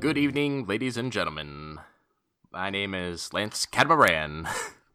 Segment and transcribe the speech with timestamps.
[0.00, 1.78] Good evening, ladies and gentlemen.
[2.50, 4.48] My name is Lance Catamaran,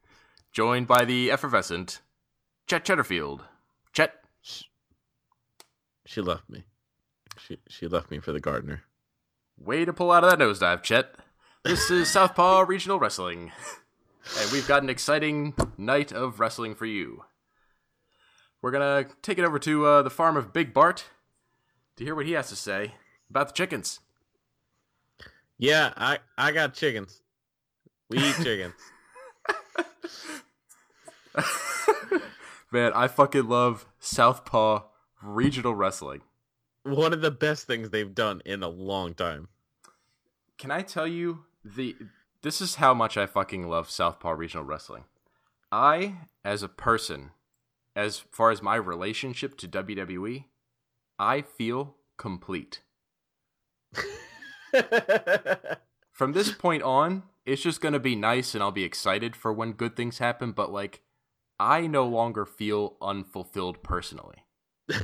[0.51, 2.01] joined by the effervescent
[2.67, 3.41] Chet Cheddarfield.
[3.93, 4.13] Chet,
[6.05, 6.65] She left me.
[7.39, 8.83] She she left me for the gardener.
[9.57, 11.15] way to pull out of that nosedive, Chet.
[11.63, 13.51] This is Southpaw Regional Wrestling,
[14.39, 17.23] and we've got an exciting night of wrestling for you.
[18.61, 21.05] We're gonna take it over to uh, the farm of Big Bart
[21.95, 22.95] to hear what he has to say
[23.29, 23.99] about the chickens.
[25.57, 27.21] Yeah, I I got chickens.
[28.09, 28.73] We eat chickens.
[32.71, 34.83] Man, I fucking love Southpaw
[35.21, 36.21] Regional Wrestling.
[36.83, 39.49] One of the best things they've done in a long time.
[40.57, 41.95] Can I tell you the
[42.41, 45.03] this is how much I fucking love Southpaw Regional Wrestling.
[45.71, 47.31] I, as a person,
[47.95, 50.45] as far as my relationship to WWE,
[51.19, 52.81] I feel complete.
[56.11, 59.73] From this point on, it's just gonna be nice and I'll be excited for when
[59.73, 61.01] good things happen, but like
[61.59, 64.45] I no longer feel unfulfilled personally.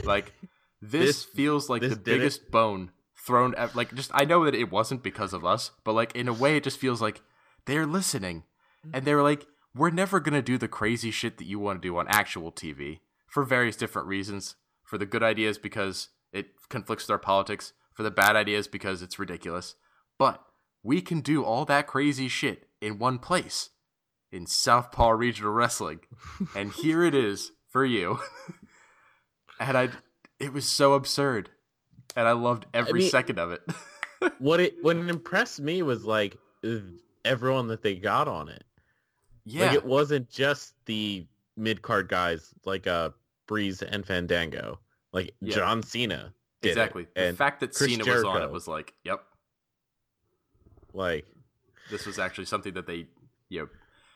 [0.04, 0.34] Like
[0.82, 2.18] this, This- feels like this the did it.
[2.20, 5.94] biggest bone thrown at like just I know that it wasn't because of us, but
[5.94, 7.22] like in a way it just feels like
[7.66, 8.44] they're listening.
[8.84, 9.06] And mm-hmm.
[9.06, 12.08] they're like, we're never gonna do the crazy shit that you want to do on
[12.08, 14.56] actual TV for various different reasons.
[14.84, 19.02] For the good ideas because it conflicts with our politics, for the bad ideas because
[19.02, 19.76] it's ridiculous.
[20.20, 20.44] But
[20.84, 23.70] we can do all that crazy shit in one place
[24.32, 26.02] in Southpaw Regional Wrestling.
[26.56, 28.20] and here it is for you.
[29.60, 29.90] and I
[30.40, 31.50] it was so absurd.
[32.16, 33.62] And I loved every mean- second of it.
[34.40, 36.38] what it what impressed me was like
[37.26, 38.64] everyone that they got on it.
[39.46, 39.66] yeah.
[39.68, 41.26] Like it wasn't just the
[41.58, 43.10] mid card guys like uh
[43.48, 44.80] Breeze and Fandango.
[45.12, 45.56] Like Yeah.
[45.56, 46.34] John Cena.
[46.62, 47.08] Exactly.
[47.16, 49.22] The fact that Chris Cena was on it was like, yep,
[50.94, 51.26] like
[51.92, 53.08] this was actually something that they,
[53.50, 53.70] you know,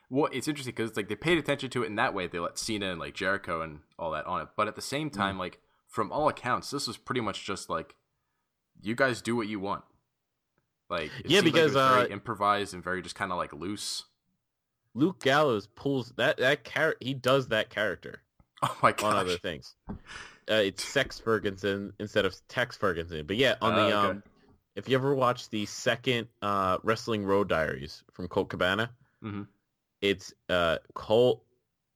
[0.10, 2.28] well, it's interesting because it's like they paid attention to it in that way.
[2.28, 5.10] They let Cena and like Jericho and all that on it, but at the same
[5.10, 5.14] Mm.
[5.18, 7.96] time, like from all accounts, this was pretty much just like,
[8.82, 9.84] you guys do what you want.
[10.90, 14.04] Like, Yeah, like because, very uh, improvised and very just kind of like loose.
[14.94, 18.22] Luke Gallows pulls that that character he does that character.
[18.64, 19.04] Oh my god!
[19.14, 19.76] on other things.
[19.90, 19.96] Uh,
[20.56, 23.24] it's Sex Ferguson instead of Tex Ferguson.
[23.28, 24.08] But yeah, on Oh, the okay.
[24.10, 24.24] um,
[24.76, 28.90] if you ever watch the second uh Wrestling Road Diaries from Colt Cabana,
[29.24, 29.46] Mhm.
[30.02, 31.44] it's uh Colt,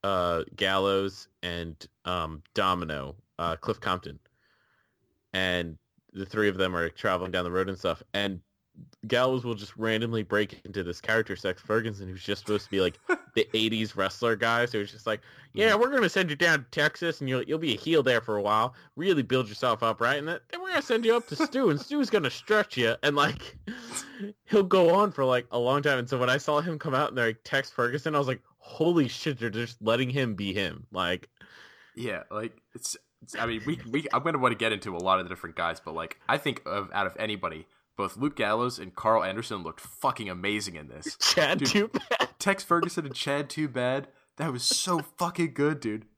[0.04, 4.20] uh Gallows, and um Domino, uh Cliff Compton,
[5.34, 5.78] and
[6.14, 8.40] the three of them are traveling down the road and stuff, and
[9.08, 12.82] Gallows will just randomly break into this character, Sex Ferguson, who's just supposed to be
[12.82, 13.00] like
[13.36, 14.66] the '80s wrestler guy.
[14.66, 15.22] So it's just like,
[15.54, 15.60] hmm.
[15.60, 18.22] yeah, we're gonna send you down to Texas, and you'll you'll be a heel there
[18.22, 18.76] for a while.
[18.96, 20.18] Really build yourself up, right?
[20.18, 22.96] And then then we're gonna send you up to Stu, and Stu's gonna stretch you,
[23.04, 23.58] and like
[24.46, 26.00] he'll go on for like a long time.
[26.00, 28.28] And so when I saw him come out and they're like Tex Ferguson, I was
[28.28, 30.86] like, holy shit, they're just letting him be him.
[30.92, 31.28] Like,
[31.96, 32.96] Yeah, like it's.
[33.22, 35.30] it's I mean, we we I'm gonna want to get into a lot of the
[35.30, 37.66] different guys, but like I think of out of anybody,
[38.02, 41.16] both Luke Gallows and Karl Anderson looked fucking amazing in this.
[41.20, 41.68] Chad Dude.
[41.68, 42.30] too bad.
[42.40, 44.08] Tex Ferguson and Chad Too Bad.
[44.38, 46.06] That was so fucking good, dude.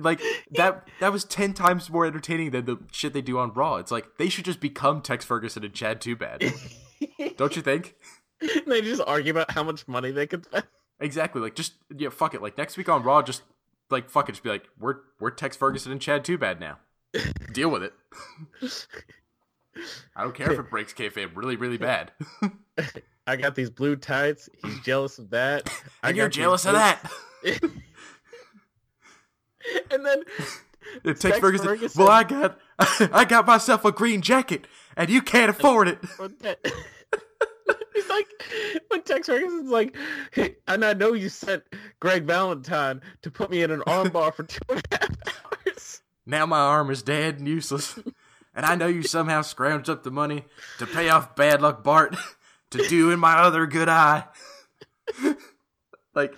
[0.00, 0.22] Like
[0.52, 3.76] that that was ten times more entertaining than the shit they do on Raw.
[3.76, 6.54] It's like they should just become Tex Ferguson and Chad Too Bad.
[7.36, 7.96] Don't you think?
[8.66, 10.64] they just argue about how much money they could spend.
[11.00, 11.42] Exactly.
[11.42, 12.40] Like just yeah, fuck it.
[12.40, 13.42] Like next week on Raw, just
[13.90, 16.78] like fuck it, just be like, we're we're Tex Ferguson and Chad Too Bad now.
[17.52, 17.92] Deal with it.
[20.16, 22.12] I don't care if it breaks kayfabe really, really bad.
[23.26, 24.48] I got these blue tights.
[24.64, 25.68] He's jealous of that.
[26.02, 27.12] I And you're jealous of blue- that.
[29.90, 30.24] and then
[31.04, 32.58] Tex Tex Ferguson, Ferguson- Well, I got
[33.12, 35.98] I got myself a green jacket, and you can't afford it.
[37.94, 38.26] he's like,
[38.88, 39.94] when Tex Ferguson's like,
[40.32, 41.62] hey, and I know you sent
[42.00, 45.10] Greg Valentine to put me in an armbar for two and a half
[45.66, 46.02] hours.
[46.26, 47.98] Now my arm is dead and useless,
[48.60, 50.44] and I know you somehow scrounged up the money
[50.78, 52.14] to pay off Bad Luck Bart
[52.70, 54.24] to do in my other good eye.
[56.14, 56.34] like,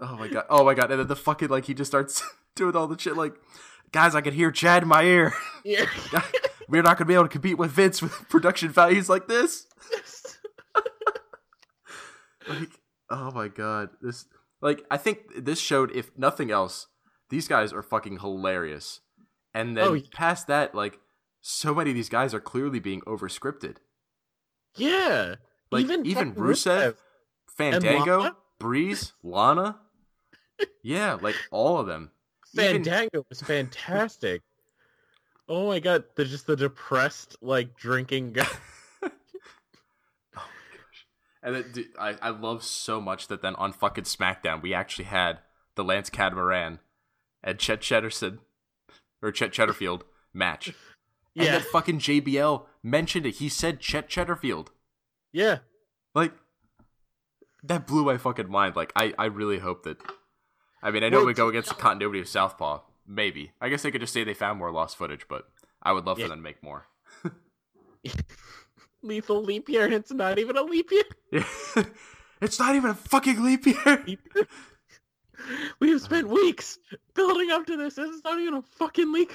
[0.00, 2.22] oh my god, oh my god, and then the fucking like he just starts
[2.54, 3.34] doing all the shit like,
[3.90, 5.34] guys, I can hear Chad in my ear.
[5.64, 5.86] Yeah.
[6.68, 9.66] We're not gonna be able to compete with Vince with production values like this.
[12.48, 12.70] like,
[13.10, 14.26] oh my god, this
[14.60, 16.86] like I think this showed if nothing else,
[17.30, 19.00] these guys are fucking hilarious.
[19.54, 20.06] And then Oh, yeah.
[20.14, 20.98] past that, like
[21.42, 23.76] so many of these guys are clearly being overscripted.
[24.76, 25.34] yeah.
[25.70, 26.96] Like even even, fucking Rusev,
[27.56, 28.36] Fandango, Lana?
[28.58, 29.78] Breeze, Lana,
[30.82, 32.10] yeah, like all of them.
[32.54, 34.42] Even- Fandango was fantastic.
[35.48, 38.46] oh my god, the just the depressed like drinking guy.
[40.36, 40.42] Oh
[41.42, 45.06] and it, dude, I, I love so much that then on fucking SmackDown we actually
[45.06, 45.38] had
[45.74, 46.78] the Lance Catamaran
[47.42, 48.38] and Chet Chetterson
[49.22, 50.02] or Chet Chetterfield
[50.32, 50.72] match.
[51.36, 53.36] And Yeah, then fucking JBL mentioned it.
[53.36, 54.68] He said Chet Chetterfield.
[55.32, 55.58] yeah.
[56.14, 56.32] Like
[57.62, 58.76] that blew my fucking mind.
[58.76, 59.96] Like I, I really hope that
[60.82, 62.80] I mean I know Well, would go against the continuity of Southpaw.
[63.06, 63.52] Maybe.
[63.60, 65.46] I guess they could just say they found more lost footage, but
[65.82, 66.26] I would love Yeah.
[66.26, 66.86] for them to make more.
[69.02, 71.04] Lethal leap year, and it's not even a leap year.
[72.40, 74.06] it's not even a fucking leap year.
[75.80, 76.78] We have spent weeks
[77.14, 77.96] building up to this.
[77.96, 79.32] This is not even a fucking leap.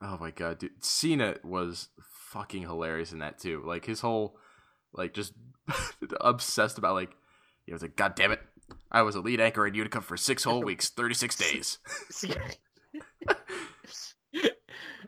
[0.00, 0.84] Oh my god, dude.
[0.84, 3.62] Cena was fucking hilarious in that too.
[3.64, 4.36] Like his whole
[4.92, 5.32] like just
[6.20, 7.10] obsessed about like
[7.66, 8.40] he was like, God damn it.
[8.90, 11.78] I was a lead anchor in Utica for six whole weeks, thirty six days.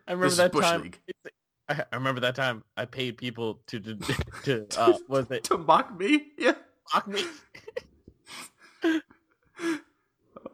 [0.08, 0.82] I remember that Bush time.
[0.82, 0.98] League.
[1.68, 3.96] I remember that time I paid people to to,
[4.44, 6.32] to uh, was it to mock me?
[6.36, 6.54] Yeah.
[6.92, 7.24] mock me?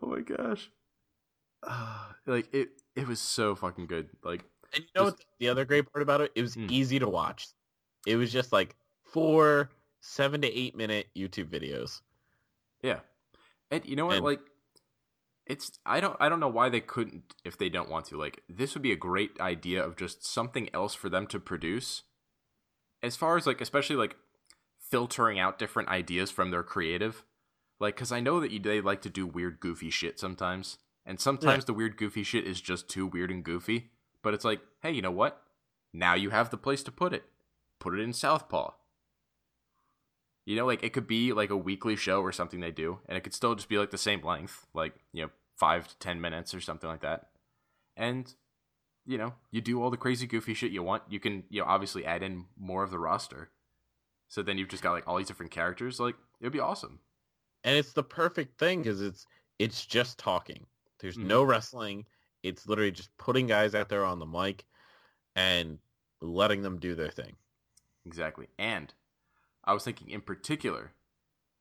[0.03, 0.71] Oh my gosh.
[1.65, 4.09] Ah, like it it was so fucking good.
[4.25, 4.45] Like
[4.75, 6.33] And you know what the other great part about it?
[6.35, 6.67] It was Hmm.
[6.71, 7.47] easy to watch.
[8.07, 9.71] It was just like four
[10.01, 12.01] seven to eight minute YouTube videos.
[12.83, 13.01] Yeah.
[13.71, 14.17] And you know what?
[14.17, 14.41] And- like
[15.47, 18.17] it's I don't I don't know why they couldn't if they don't want to.
[18.19, 22.03] Like this would be a great idea of just something else for them to produce.
[23.03, 24.17] As far as like especially like
[24.91, 27.25] filtering out different ideas from their creative.
[27.79, 30.79] Like cuz I know that you, they like to do weird goofy shit sometimes.
[31.07, 33.91] And sometimes the weird goofy shit is just too weird and goofy,
[34.23, 35.43] but it's like, "Hey, you know what?
[35.93, 37.25] Now you have the place to put it.
[37.79, 38.73] Put it in Southpaw."
[40.45, 43.17] You know, like it could be like a weekly show or something they do, and
[43.17, 46.21] it could still just be like the same length, like, you know, five to ten
[46.21, 47.29] minutes or something like that.
[47.97, 48.33] And,
[49.05, 51.05] you know, you do all the crazy goofy shit you want.
[51.09, 53.51] You can, you know, obviously add in more of the roster.
[54.29, 55.99] So then you've just got like all these different characters.
[55.99, 57.01] Like, it'd be awesome.
[57.65, 59.27] And it's the perfect thing because it's
[59.59, 60.67] it's just talking.
[60.99, 61.25] There's Mhm.
[61.25, 62.07] no wrestling.
[62.43, 64.65] It's literally just putting guys out there on the mic
[65.35, 65.79] and
[66.21, 67.37] letting them do their thing.
[68.05, 68.49] Exactly.
[68.59, 68.95] And
[69.65, 70.95] I was thinking in particular,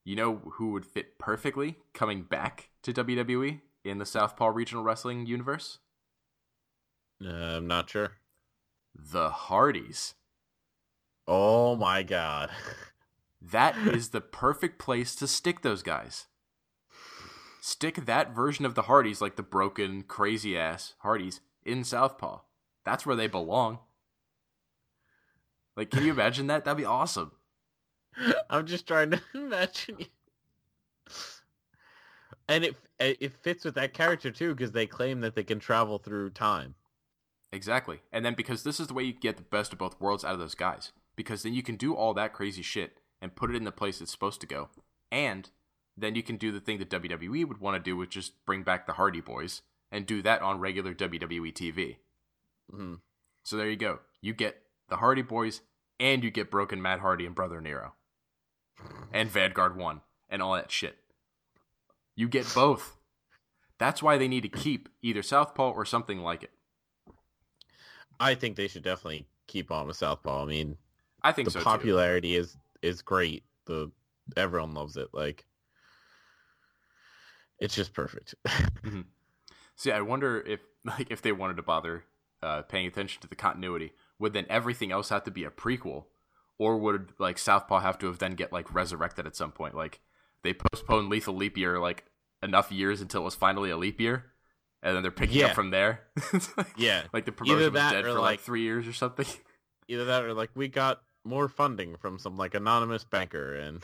[0.03, 5.25] you know who would fit perfectly coming back to WWE in the Southpaw Regional Wrestling
[5.25, 5.79] universe?
[7.23, 8.17] Uh, I'm not sure.
[8.93, 10.13] The Hardys.
[11.27, 12.51] Oh my god.
[13.41, 16.25] That is the perfect place to stick those guys.
[17.65, 22.41] Stick that version of the Hardys, like the broken, crazy ass Hardys, in Southpaw.
[22.83, 23.79] That's where they belong.
[25.75, 26.63] Like, can you imagine that?
[26.63, 27.31] That'd be awesome.
[28.51, 30.05] I'm just trying to imagine you.
[32.47, 35.97] And it it fits with that character too because they claim that they can travel
[35.97, 36.75] through time.
[37.51, 38.01] Exactly.
[38.11, 40.33] And then because this is the way you get the best of both worlds out
[40.33, 40.91] of those guys.
[41.15, 44.01] Because then you can do all that crazy shit and put it in the place
[44.01, 44.69] it's supposed to go.
[45.11, 45.49] And
[45.97, 48.63] then you can do the thing that WWE would want to do, which is bring
[48.63, 49.61] back the Hardy Boys
[49.91, 51.97] and do that on regular WWE TV.
[52.71, 53.01] Mhm.
[53.43, 53.99] So there you go.
[54.21, 55.61] You get the Hardy Boys
[55.99, 57.93] and you get Broken Matt Hardy and Brother Nero.
[59.13, 60.97] And Vanguard 1 and all that shit.
[62.15, 62.97] You get both.
[63.77, 66.51] That's why they need to keep either Southpaw or something like it.
[68.19, 70.43] I think they should definitely keep on with Southpaw.
[70.43, 70.77] I mean,
[71.21, 71.65] I think the so too.
[71.65, 73.43] popularity is is great.
[73.65, 73.91] The
[74.37, 75.09] everyone loves it.
[75.13, 75.45] Like
[77.59, 78.35] it's just perfect.
[79.75, 82.03] See, I wonder if like if they wanted to bother
[82.41, 86.05] uh, paying attention to the continuity, would then everything else have to be a prequel,
[86.57, 89.75] or would like Southpaw have to have then get like resurrected at some point?
[89.75, 89.99] Like
[90.43, 92.05] they postponed Lethal Leap Year like
[92.43, 94.25] enough years until it was finally a leap year,
[94.83, 95.47] and then they're picking Yeah.
[95.47, 96.01] up from there.
[96.77, 99.25] Yeah, like the promotion was dead or, for like like- three years or something.
[99.87, 103.83] either that or like we got more funding from some like anonymous banker and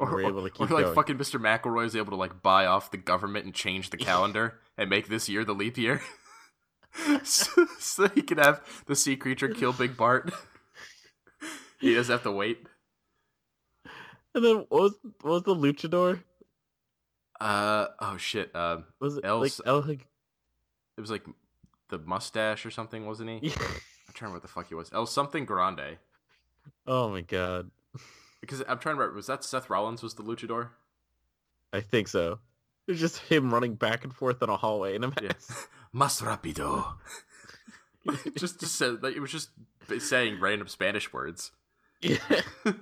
[0.00, 0.94] Or, We're able to or, like going.
[0.94, 1.38] fucking Mr.
[1.38, 5.08] McElroy is able to like buy off the government and change the calendar and make
[5.08, 6.00] this year the leap year,
[7.22, 10.32] so, so he can have the sea creature kill Big Bart.
[11.80, 12.66] he doesn't have to wait.
[14.34, 16.22] and then what was what was the luchador?
[17.38, 18.56] Uh oh shit.
[18.56, 19.82] Um, Was it El- like El?
[19.82, 20.06] Hig-
[20.96, 21.24] it was like
[21.90, 23.48] the mustache or something, wasn't he?
[23.48, 23.52] Yeah.
[23.60, 23.74] I'm trying
[24.14, 24.90] to remember what the fuck he was.
[24.94, 25.98] El something Grande.
[26.86, 27.70] Oh my god,
[28.40, 29.16] Because I'm trying to remember.
[29.16, 30.68] Was that Seth Rollins was the luchador?
[31.72, 32.38] I think so.
[32.88, 35.28] It's just him running back and forth in a hallway in a Yeah.
[35.28, 35.66] mess.
[35.92, 36.94] Mas rapido.
[38.36, 39.50] just to say, like it was just
[39.98, 41.52] saying random Spanish words.
[42.00, 42.16] Yeah.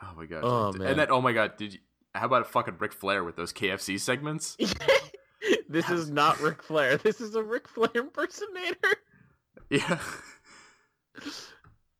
[0.00, 0.40] Oh my god.
[0.42, 0.88] Oh, man.
[0.88, 1.78] And then oh my god, did you
[2.14, 4.56] how about a fucking Ric Flair with those KFC segments?
[5.68, 6.96] this is not Ric Flair.
[6.96, 8.96] This is a Ric Flair impersonator.
[9.70, 9.98] Yeah.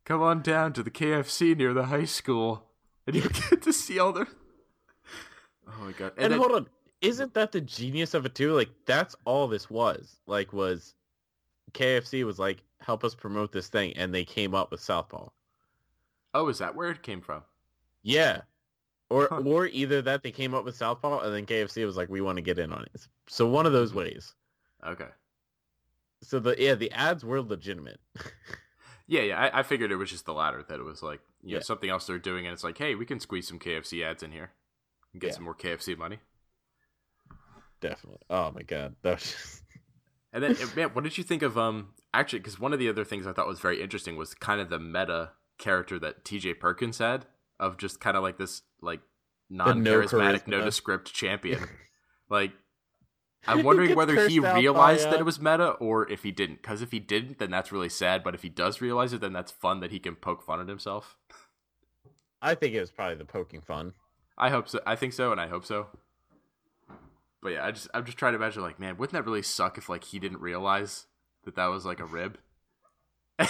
[0.08, 2.64] Come on down to the KFC near the high school,
[3.06, 4.26] and you get to see all the.
[5.70, 6.12] Oh my god!
[6.16, 6.66] And, then- hold on,
[7.02, 8.54] isn't that the genius of it too?
[8.54, 10.16] Like that's all this was.
[10.26, 10.94] Like was
[11.72, 15.28] KFC was like, help us promote this thing, and they came up with Southpaw.
[16.32, 17.42] oh, is that where it came from?
[18.02, 18.40] Yeah.
[19.10, 19.42] Or Huh.
[19.44, 22.36] or either that they came up with Southpaw and then KFC was like, we want
[22.36, 23.06] to get in on it.
[23.26, 23.98] So one of those mm-hmm.
[23.98, 24.34] ways.
[24.86, 25.08] Okay.
[26.22, 28.00] So the yeah, the ads were legitimate.
[29.08, 29.38] Yeah, yeah.
[29.40, 31.62] I, I figured it was just the latter that it was like you know Yeah.
[31.62, 34.30] something else they're doing, and it's like, hey, we can squeeze some KFC ads in
[34.32, 34.52] here,
[35.12, 35.34] and get Yeah.
[35.34, 36.18] some more KFC money.
[37.80, 38.20] Definitely.
[38.28, 38.96] Oh my god.
[39.02, 39.62] That was just
[40.32, 41.94] And then, eh, man, what did you think of um?
[42.12, 44.68] Actually, because one of the other things I thought was very interesting was kind of
[44.68, 46.54] the meta character that T.J.
[46.54, 47.26] Perkins had
[47.58, 49.00] of just kind of like this like
[49.50, 50.48] non-charismatic, charisma.
[50.48, 51.64] nondescript champion.
[52.30, 52.52] like,
[53.46, 56.30] I'm wondering whether he out by, realized that uh, it was meta or if he
[56.30, 56.62] didn't.
[56.62, 58.22] Because if he didn't, then that's really sad.
[58.22, 60.68] But if he does realize it, then that's fun that he can poke fun at
[60.68, 61.16] himself.
[62.40, 63.94] I think it was probably the poking fun.
[64.36, 64.80] I hope so.
[64.86, 65.88] I think so, and I hope so.
[67.42, 69.78] But yeah, I just I'm just trying to imagine like, man, wouldn't that really suck
[69.78, 71.06] if like he didn't realize
[71.44, 72.38] that that was like a rib?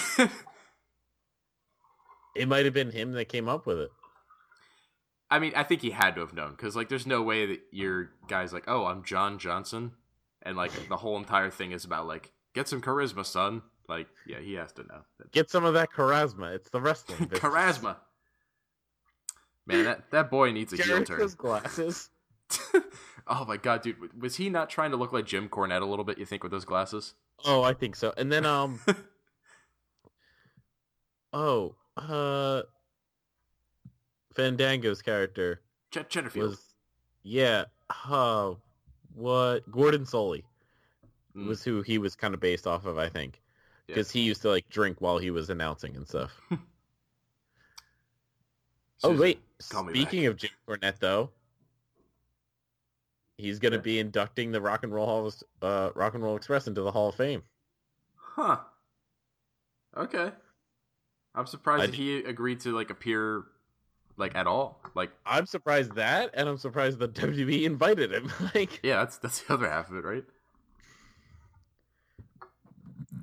[2.39, 3.91] It might have been him that came up with it.
[5.31, 7.61] I mean, I think he had to have known because like, there's no way that
[7.71, 9.93] your guy's like, oh, I'm John Johnson,
[10.43, 13.63] and like the whole entire thing is about like get some charisma, son.
[13.89, 15.03] Like, yeah, he has to know.
[15.33, 16.55] Get some of that charisma.
[16.55, 17.19] It's the wrestling.
[17.31, 17.41] business.
[17.41, 17.97] charisma.
[19.67, 21.21] Man, that that boy needs a heel turn.
[21.21, 22.11] His glasses.
[23.27, 26.05] oh my god, dude, was he not trying to look like Jim Cornette a little
[26.05, 26.19] bit?
[26.19, 27.15] You think with those glasses?
[27.45, 28.15] Oh, I think so.
[28.17, 28.81] And then um
[31.33, 32.63] Oh, uh
[34.39, 36.37] Fandango's character Ch- Cheddarfield.
[36.51, 36.75] was
[37.25, 37.65] yeah,
[38.07, 38.55] uh
[39.15, 40.45] what Gordon Solie
[41.37, 41.47] Mm.
[41.47, 43.41] was who he was kind of based off of, I think.
[43.87, 43.95] Yeah.
[43.95, 46.41] Because he used to like drink while he was announcing and stuff.
[49.05, 51.31] oh wait, speaking of Jim Cornette though,
[53.37, 53.83] he's gonna Yeah.
[53.83, 57.09] be inducting the Rock and Roll Hall, uh, Rock and Roll Express into the Hall
[57.11, 57.43] of Fame.
[58.17, 58.61] Huh.
[59.97, 60.33] Okay.
[61.35, 63.45] I'm surprised I that he agreed to like appear
[64.19, 64.81] like at all.
[64.95, 68.31] Like I'm surprised that, and I'm surprised that WWE invited him.
[68.55, 70.25] like yeah, that's that's the other half of it, right?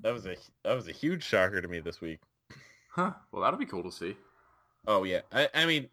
[0.01, 2.19] that was a that was a huge shocker to me this week.
[2.89, 3.11] Huh.
[3.31, 4.15] Well, that'll be cool to see.
[4.87, 5.89] Oh yeah, I, I mean,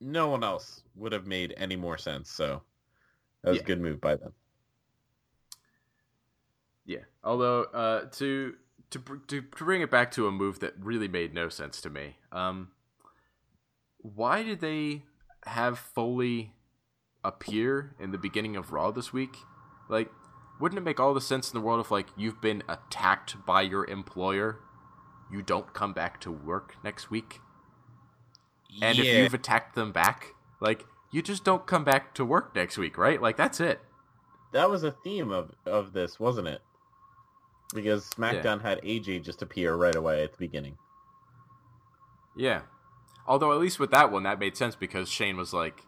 [0.00, 2.30] no one else would have made any more sense.
[2.30, 2.62] So
[3.42, 3.62] that was Yeah.
[3.62, 4.32] a good move by them.
[6.84, 7.04] Yeah.
[7.24, 8.54] Although uh to
[8.90, 11.90] to to to bring it back to a move that really made no sense to
[11.90, 12.16] me.
[12.32, 12.68] Um
[14.14, 15.02] why did they
[15.44, 16.52] have Foley
[17.24, 19.36] appear in the beginning of Raw this week?
[19.88, 20.10] Like
[20.60, 23.62] wouldn't it make all the sense in the world if like you've been attacked by
[23.62, 24.58] your employer,
[25.30, 27.40] you don't come back to work next week?
[28.82, 32.76] And if you've attacked them back, like you just don't come back to work next
[32.78, 33.20] week, right?
[33.20, 33.80] Like that's it.
[34.52, 36.60] that was a theme of of this, wasn't it?
[37.74, 40.76] Because SmackDown had AJ just appear right away at the beginning.
[42.36, 42.62] Yeah.
[43.28, 45.82] Although at least with that one, that made sense because Shane was like,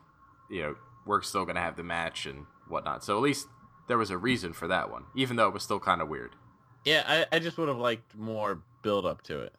[0.48, 3.02] you know, we're still gonna have the match and whatnot.
[3.02, 3.48] So at least
[3.88, 6.36] there was a reason for that one, even though it was still kind of weird.
[6.84, 9.54] Yeah, I, I just would have liked more build up to it.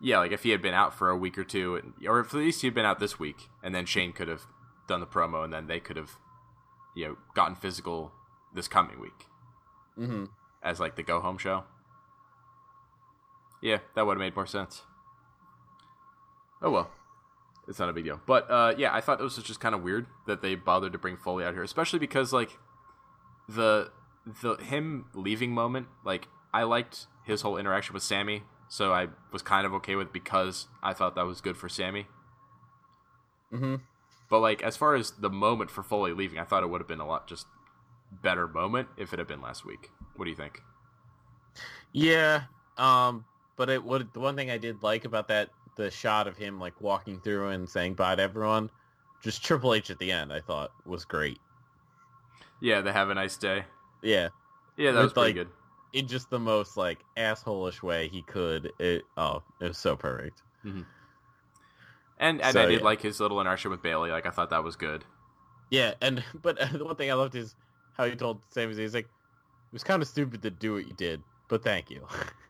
[0.00, 2.34] Yeah, like if he had been out for a week or two, or if at
[2.40, 4.42] least he had been out this week, and then Shane could have
[4.88, 6.10] done the promo, and then they could have,
[6.96, 8.12] you know, gotten physical
[8.54, 9.26] this coming week
[9.98, 10.24] Mm-hmm.
[10.62, 11.64] as like the go home show.
[13.62, 14.82] Yeah, that would have made more sense.
[16.62, 16.90] Oh well,
[17.68, 18.20] it's not a big deal.
[18.26, 20.98] But uh, yeah, I thought it was just kind of weird that they bothered to
[20.98, 22.58] bring Foley out here, especially because like
[23.48, 23.90] the
[24.42, 25.88] the him leaving moment.
[26.04, 30.12] Like I liked his whole interaction with Sami, so I was kind of okay with
[30.12, 32.06] because I thought that was good for Sami.
[33.52, 33.76] Mm-hmm.
[34.30, 36.88] But like as far as the moment for Foley leaving, I thought it would have
[36.88, 37.46] been a lot just
[38.22, 39.90] better moment if it had been last week.
[40.16, 40.60] What do you think?
[41.92, 42.44] Yeah.
[42.78, 43.24] Um.
[43.56, 44.12] But it would.
[44.14, 47.48] the one thing I did like about that the shot of him like walking through
[47.48, 48.70] and saying bye to everyone,
[49.22, 51.38] just Triple H at the end, I thought was great.
[52.60, 53.64] Yeah, they have a nice day.
[54.02, 54.28] Yeah.
[54.76, 55.48] Yeah, that With, was pretty like, good.
[55.92, 58.72] In just the most like assholish way he could.
[58.78, 60.42] It oh, it was so perfect.
[60.64, 60.82] Mm-hmm.
[62.18, 62.84] And and I did yeah.
[62.84, 64.10] like his little interaction with Bayley.
[64.10, 65.04] Like I thought that was good.
[65.70, 67.54] Yeah, and but uh, the one thing I loved is
[67.94, 70.86] how he told Sami Zayn, he's like, it was kind of stupid to do what
[70.86, 72.06] you did, but thank you.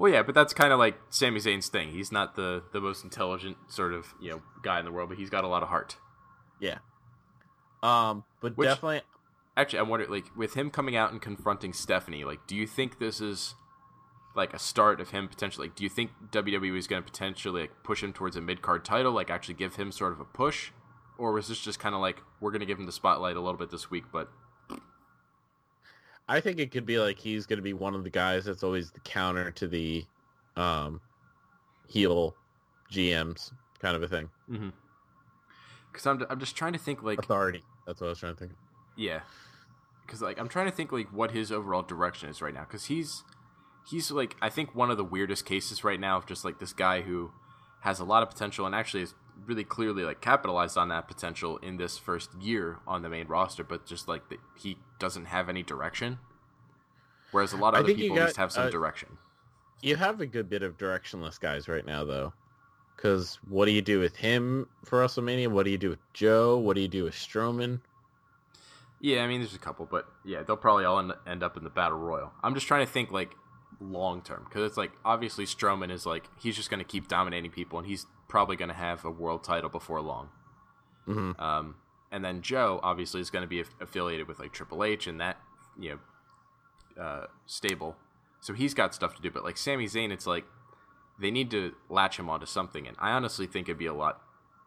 [0.00, 1.90] Well, yeah, but that's kind of like Sami Zayn's thing.
[1.90, 5.18] He's not the the most intelligent sort of you know guy in the world, but
[5.18, 5.98] he's got a lot of heart.
[6.58, 6.78] Yeah.
[7.82, 9.02] Um, but Which- definitely,
[9.58, 12.98] Actually, I wonder, like, with him coming out and confronting Stephanie, like, do you think
[12.98, 13.54] this is
[14.34, 15.66] like a start of him potentially?
[15.66, 18.62] Like, do you think WWE is going to potentially like push him towards a mid
[18.62, 20.70] card title, like actually give him sort of a push,
[21.18, 23.40] or was this just kind of like we're going to give him the spotlight a
[23.40, 24.30] little bit this week, but
[26.30, 28.62] I think it could be like he's going to be one of the guys that's
[28.62, 30.04] always the counter to the
[30.56, 31.00] um,
[31.88, 32.36] heel
[32.92, 34.30] GMs kind of a thing.
[35.90, 37.64] because I'm I'm just trying to think like Authority.
[37.84, 38.52] That's what I was trying to think.
[38.96, 39.22] Yeah,
[40.06, 42.60] because like I'm trying to think like what his overall direction is right now.
[42.60, 43.24] Because he's
[43.90, 46.72] he's like I think one of the weirdest cases right now of just like this
[46.72, 47.32] guy who
[47.80, 49.14] has a lot of potential and actually is
[49.46, 53.64] really clearly like capitalized on that potential in this first year on the main roster,
[53.64, 56.18] but just like the, he doesn't have any direction.
[57.32, 59.18] Whereas a lot of I other people at least have some uh, direction.
[59.82, 62.32] You have a good bit of directionless guys right now, though.
[62.96, 65.48] Because what do you do with him for WrestleMania?
[65.48, 66.58] What do you do with Joe?
[66.58, 67.80] What do you do with Strowman?
[69.00, 71.64] Yeah, I mean, there's a couple, but yeah, they'll probably all end, end up in
[71.64, 72.32] the battle royal.
[72.42, 73.34] I'm just trying to think like
[73.80, 77.50] long term because it's like obviously Strowman is like he's just going to keep dominating
[77.50, 80.30] people, and he's probably going to have a world title before long.
[81.04, 81.74] hmm Um,
[82.10, 85.20] and then Joe obviously is going to be aff- affiliated with like Triple H and
[85.20, 85.36] that
[85.78, 85.90] you
[86.96, 87.96] know uh, stable,
[88.40, 89.30] so he's got stuff to do.
[89.30, 90.44] But like Sami Zayn, it's like
[91.20, 94.22] they need to latch him onto something, and I honestly think it'd be a lot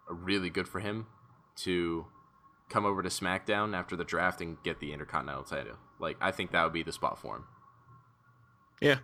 [0.10, 1.08] really good for him
[1.58, 2.05] to
[2.70, 5.77] come over to SmackDown after the draft and get the Intercontinental title.
[6.00, 7.43] Like I think that would be the spot for him
[8.82, 9.00] Yeah.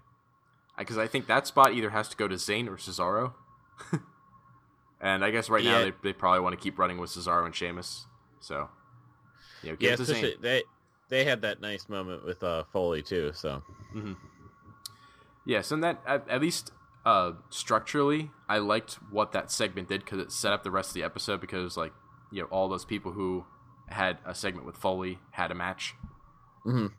[0.77, 3.33] because I think that spot either has to go to Zayn or Cesaro.
[5.01, 7.55] and I guess right now they, they probably want to keep running with Cesaro and
[7.55, 8.05] Sheamus.
[8.39, 8.69] So,
[9.63, 10.63] you know, Yeah, especially they
[11.09, 13.31] they had that nice moment with uh, Foley too.
[13.33, 13.63] So
[15.45, 16.71] Yes, and that at, at least
[17.05, 20.93] uh, structurally, I liked what that segment did because it set up the rest of
[20.93, 21.41] the episode.
[21.41, 21.93] Because like
[22.31, 23.45] you know, all those people who
[23.87, 25.95] had a segment with Foley had a match.
[26.65, 26.91] Mhm.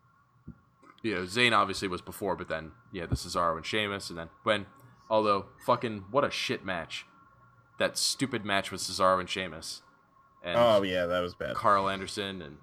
[1.03, 4.29] You know, Zayn obviously was before, but then yeah, the Cesaro and Sheamus, and then
[4.42, 4.66] when
[5.09, 7.07] although fucking what a shit match,
[7.81, 9.83] that stupid match with Cesaro and Sheamus,
[10.45, 11.57] and oh yeah, that was bad.
[11.57, 12.59] Karl Anderson and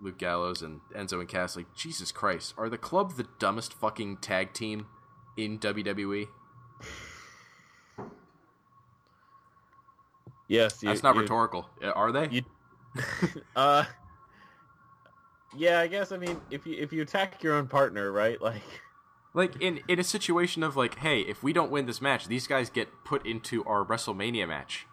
[0.00, 1.56] Luke Gallows and Enzo and Cass.
[1.56, 4.86] Like Jesus Christ, are the club the dumbest fucking tag team
[5.36, 5.58] in?
[5.58, 6.28] WWE?
[10.48, 11.68] Yes, you, That's not you- rhetorical.
[11.94, 12.28] Are they?
[12.30, 12.42] You,
[13.56, 13.84] uh,
[15.56, 16.10] yeah, I guess.
[16.12, 18.40] I mean, if you if you attack your own partner, right?
[18.40, 18.62] Like,
[19.34, 22.46] like in in a situation of like, hey, if we don't win this match, these
[22.46, 24.86] guys get put into our WrestleMania match.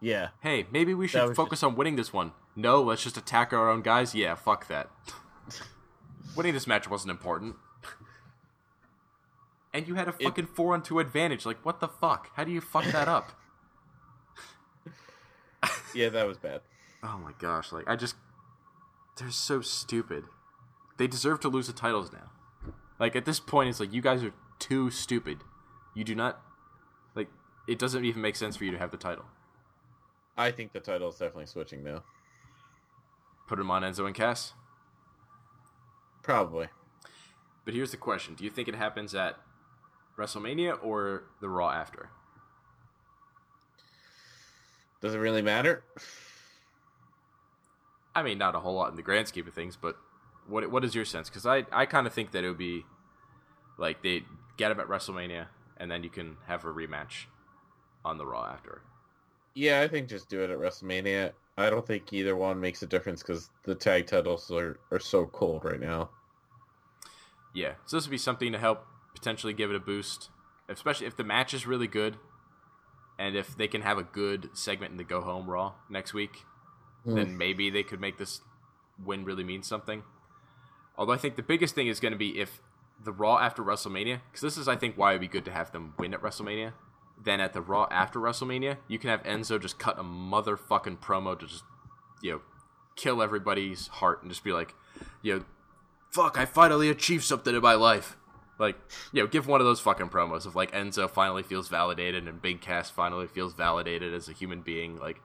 [0.00, 2.32] yeah, Hey, maybe we should focus on winning this one.
[2.56, 4.14] No, let's just attack our own guys.
[4.14, 4.90] Yeah, fuck that.
[6.36, 7.56] winning this match wasn't important.
[9.72, 11.46] And you had a fucking four on two advantage.
[11.46, 12.30] Like, what the fuck?
[12.34, 13.30] How do you fuck that up?
[15.94, 16.62] yeah, that was bad.
[17.04, 18.16] Oh my gosh, like I just
[19.16, 20.24] they're so stupid.
[20.98, 22.30] They deserve to lose the titles now.
[23.00, 25.38] Like at this point it's like you guys are too stupid.
[25.94, 26.40] You do not
[27.16, 27.28] like
[27.66, 29.24] it doesn't even make sense for you to have the title.
[30.36, 32.02] I think the title is definitely switching though.
[33.48, 34.52] Put them on Enzo and Cass.
[36.22, 36.68] Probably.
[37.64, 38.34] But here's the question.
[38.34, 39.36] Do you think it happens at
[40.16, 42.10] WrestleMania or the Raw after?
[45.00, 45.82] Does it really matter?
[48.14, 49.96] I mean, not a whole lot in the grand scheme of things, but
[50.50, 51.28] what what is your sense?
[51.28, 52.84] Because I, I kind of think that it would be
[53.78, 54.24] like they
[54.56, 55.46] get him at WrestleMania,
[55.78, 57.26] and then you can have a rematch
[58.04, 58.82] on the Raw after.
[59.54, 61.32] Yeah, I think just do it at WrestleMania.
[61.56, 65.26] I don't think either one makes a difference because the tag titles are, are so
[65.26, 66.10] cold right now.
[67.54, 70.30] Yeah, so this would be something to help potentially give it a boost,
[70.68, 72.16] especially if the match is really good,
[73.18, 76.44] and if they can have a good segment in the Go Home Raw next week,
[77.04, 77.36] then mm.
[77.36, 78.40] maybe they could make this
[79.04, 80.04] win really mean something.
[81.00, 82.60] Although I think the biggest thing is going to be if
[83.02, 85.72] the Raw after WrestleMania, because this is I think why it'd be good to have
[85.72, 86.74] them win at WrestleMania.
[87.22, 91.38] Then at the Raw after WrestleMania, you can have Enzo just cut a motherfucking promo
[91.38, 91.64] to just
[92.22, 92.40] you know
[92.96, 94.74] kill everybody's heart and just be like,
[95.22, 95.44] you know,
[96.10, 98.18] fuck, I finally achieved something in my life.
[98.58, 98.76] Like,
[99.10, 102.42] you know, give one of those fucking promos of like Enzo finally feels validated and
[102.42, 104.98] Big Cass finally feels validated as a human being.
[104.98, 105.22] Like,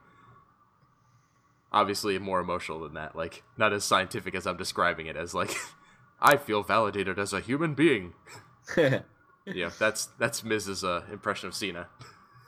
[1.72, 3.16] obviously more emotional than that.
[3.16, 5.52] Like, not as scientific as I'm describing it as like,
[6.22, 8.14] I feel validated as a human being.
[9.46, 11.88] Yeah, that's that's Miz's uh, impression of Cena.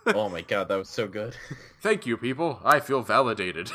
[0.07, 1.35] oh my god, that was so good.
[1.81, 2.59] Thank you, people.
[2.65, 3.69] I feel validated.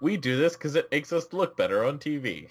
[0.00, 2.48] we do this because it makes us look better on TV.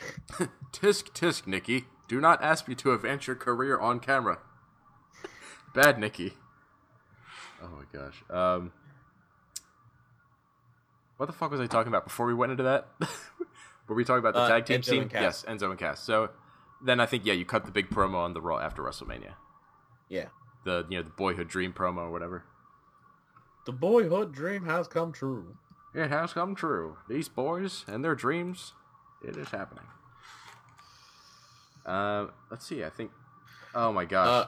[0.72, 1.86] tisk tisk, Nikki.
[2.08, 4.40] Do not ask me to advance your career on camera.
[5.76, 6.34] Bad Nikki.
[7.62, 8.24] Oh my gosh.
[8.30, 8.72] Um,
[11.20, 12.88] what the fuck was I talking about before we went into that?
[13.90, 15.02] Were we talking about the Uh, tag team Enzo scene?
[15.02, 15.22] and Cass.
[15.22, 16.00] Yes, Enzo and Cass.
[16.02, 16.30] So
[16.82, 19.34] then I think yeah, you cut the big promo on the Raw after WrestleMania.
[20.08, 20.28] Yeah.
[20.64, 22.44] The you know the boyhood dream promo or whatever.
[23.66, 25.58] The boyhood dream has come true.
[25.94, 26.98] It has come true.
[27.10, 28.74] These boys and their dreams,
[29.28, 29.86] it is happening.
[31.86, 32.84] Uh, let's see.
[32.84, 33.12] I think.
[33.76, 34.48] Oh my gosh.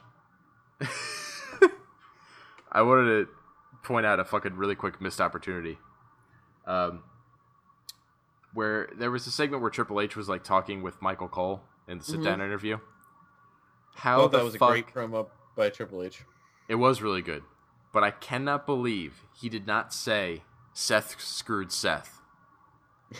[0.82, 0.88] Uh,
[2.72, 3.28] I wanted to
[3.84, 5.78] point out a fucking really quick missed opportunity.
[6.72, 7.04] Um,
[8.54, 11.98] where there was a segment where Triple H was like talking with Michael Cole in
[11.98, 12.78] the sit down interview.
[13.96, 16.24] How the that was fuck a great promo by Triple H.
[16.70, 17.44] it was really good,
[17.92, 22.22] but I cannot believe he did not say Seth screwed Seth.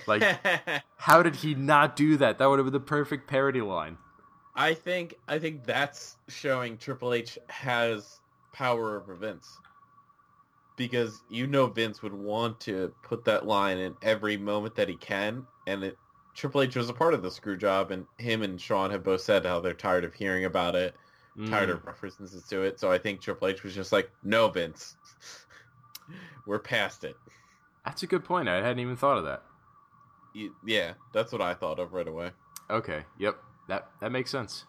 [0.08, 0.24] Like,
[0.96, 2.38] how did he not do that?
[2.38, 3.98] That would have been the perfect parody line.
[4.56, 8.22] I think I think that's showing Triple H has
[8.54, 9.58] power over Vince.
[10.82, 14.96] Because you know Vince would want to put that line in every moment that he
[14.96, 15.96] can, and it,
[16.36, 19.22] Triple H was a part of the screw job, and him and Shawn have both
[19.22, 20.96] said how they're tired of hearing about it,
[21.48, 21.74] tired Mm.
[21.74, 22.80] of references to it.
[22.80, 24.96] So I think Triple H was just like, "No, Vince,
[26.48, 27.16] we're past it."
[27.86, 28.50] That's a good point.
[28.50, 29.44] I hadn't even thought of that.
[30.66, 32.32] Yeah, that's what I thought of right away.
[32.72, 33.04] Okay.
[33.20, 33.38] Yep.
[33.68, 34.66] That that makes sense.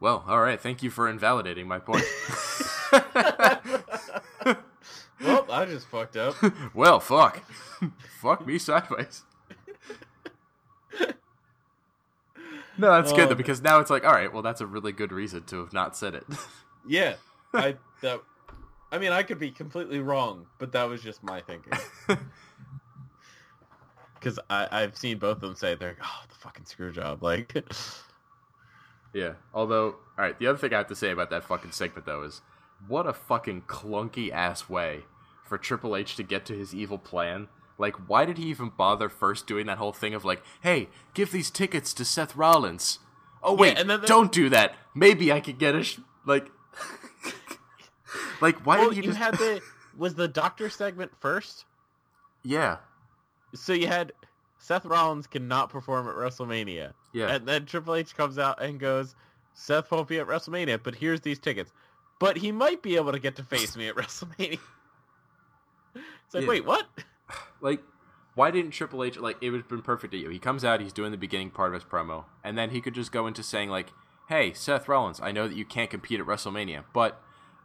[0.00, 0.60] Well, all right.
[0.60, 2.02] Thank you for invalidating my point.
[5.54, 6.34] I just fucked up.
[6.74, 7.42] well, fuck.
[8.20, 9.22] fuck me sideways.
[12.76, 14.92] No, that's good though Oh, because now it's like, all right, well, that's a really
[14.92, 16.24] good reason to have not said it.
[16.86, 17.14] Yeah,
[17.54, 18.20] I that.
[18.92, 21.72] I mean, I could be completely wrong, but that was just my thinking.
[24.14, 27.22] Because I've seen both of them say they're oh the fucking screw job.
[27.22, 27.54] Like,
[29.14, 29.34] yeah.
[29.54, 32.22] Although, all right, the other thing I have to say about that fucking segment though
[32.22, 32.42] is,
[32.86, 35.04] what a fucking clunky ass way
[35.44, 37.48] for Triple H to get to his evil plan.
[37.76, 41.32] Like, why did he even bother first doing that whole thing of like, hey, give
[41.32, 43.00] these tickets to Seth Rollins?
[43.42, 44.74] Oh wait, and then the- don't do that.
[44.94, 46.50] Maybe I could get a sh- like,
[48.40, 49.18] like why well, did he you just?
[49.18, 49.60] had the
[49.96, 51.64] was the doctor segment first,
[52.42, 52.78] yeah,
[53.54, 54.12] so you had
[54.58, 57.34] Seth Rollins cannot perform at WrestleMania, yeah.
[57.34, 59.14] and then Triple H comes out and goes,
[59.52, 61.70] Seth won't be at WrestleMania, but here's these tickets,
[62.18, 64.58] but he might be able to get to face me at WrestleMania.
[66.34, 66.48] It's like, Yeah.
[66.48, 66.86] wait, what?
[67.60, 67.80] like
[68.34, 70.28] why didn't Triple H like it would have been perfect at you?
[70.28, 72.94] He comes out, he's doing the beginning part of his promo, and then he could
[72.94, 73.92] just go into saying like,
[74.28, 77.20] "Hey, Seth Rollins, I know that you can't compete at WrestleMania, but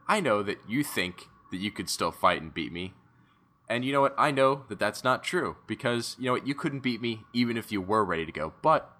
[0.08, 2.93] I know that you think that you could still fight and beat me.
[3.67, 4.15] And you know what?
[4.17, 6.47] I know that that's not true because you know what?
[6.47, 8.91] You couldn't beat me even if you were ready to go, but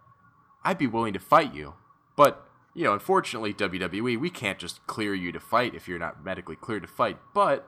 [0.64, 1.74] I'd be willing to fight you.
[2.16, 6.24] But you know, unfortunately, WWE, we can't just clear you to fight if you're not
[6.24, 7.18] medically cleared to fight.
[7.34, 7.68] But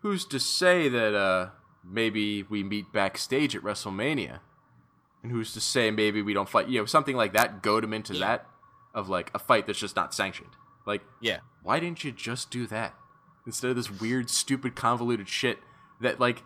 [0.00, 1.50] who's to say that uh
[1.84, 4.40] maybe we meet backstage at WrestleMania?
[5.22, 6.68] And who's to say maybe we don't fight?
[6.68, 7.62] You know, something like that.
[7.62, 8.26] Goad him into Yeah.
[8.26, 8.46] that
[8.94, 10.50] of like a fight that's just not sanctioned.
[10.86, 11.40] Like, Yeah.
[11.62, 12.94] why didn't you just do that
[13.46, 15.58] instead of this weird, stupid, convoluted shit
[16.00, 16.44] that like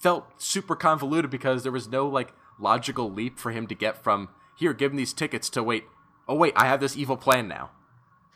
[0.00, 4.28] felt super convoluted because there was no like logical leap for him to get from
[4.56, 5.84] here, give him these tickets to wait.
[6.26, 7.70] Oh wait, I have this evil plan now.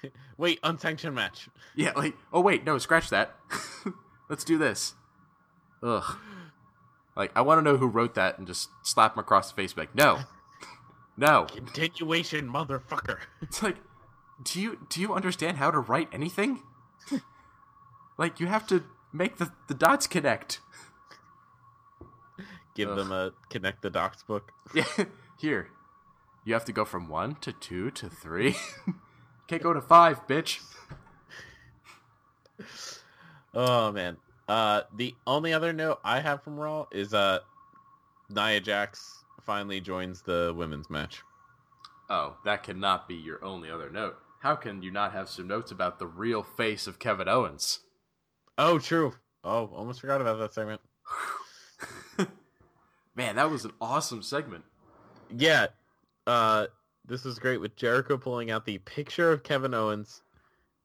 [0.38, 1.48] Wait, unsanctioned match.
[1.74, 3.34] Yeah, like oh wait, no, scratch that.
[4.30, 4.94] Let's do this.
[5.82, 6.16] Ugh.
[7.16, 9.76] Like I want to know who wrote that and just slap him across the face.
[9.76, 10.20] Like, no,
[11.16, 11.46] no.
[11.46, 13.18] Continuation, motherfucker.
[13.42, 13.76] It's like,
[14.42, 16.62] do you do you understand how to write anything?
[18.18, 20.60] like you have to make the the dots connect.
[22.76, 22.96] Give Ugh.
[22.96, 24.52] them a connect the docs book.
[24.74, 24.84] Yeah,
[25.38, 25.68] here.
[26.44, 28.54] You have to go from one to two to three.
[29.48, 30.60] Can't go to five, bitch.
[33.54, 34.16] Oh man.
[34.48, 37.38] Uh, the only other note I have from Raw is uh,
[38.28, 41.22] Nia Jax finally joins the women's match.
[42.08, 44.16] Oh, that cannot be your only other note.
[44.40, 47.80] How can you not have some notes about the real face of Kevin Owens?
[48.58, 49.14] Oh, true.
[49.44, 50.80] Oh, almost forgot about that segment.
[53.14, 54.64] Man, that was an awesome segment.
[55.34, 55.68] Yeah.
[56.26, 56.66] Uh,
[57.06, 60.22] this was great with Jericho pulling out the picture of Kevin Owens,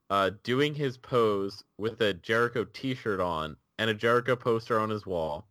[0.09, 5.05] uh, doing his pose with a Jericho T-shirt on and a Jericho poster on his
[5.05, 5.47] wall.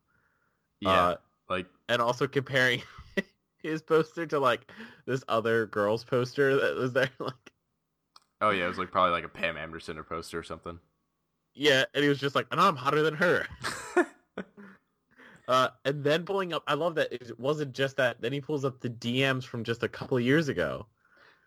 [0.81, 1.17] Yeah, Uh,
[1.49, 2.83] like and also comparing
[3.63, 4.71] his poster to like
[5.07, 7.11] this other girl's poster that was there.
[7.19, 7.53] Like,
[8.41, 10.79] oh yeah, it was like probably like a Pam Anderson or poster or something.
[11.55, 13.47] yeah, and he was just like, "And I'm hotter than her."
[15.47, 18.21] Uh, and then pulling up, I love that it wasn't just that.
[18.21, 20.87] Then he pulls up the DMs from just a couple of years ago,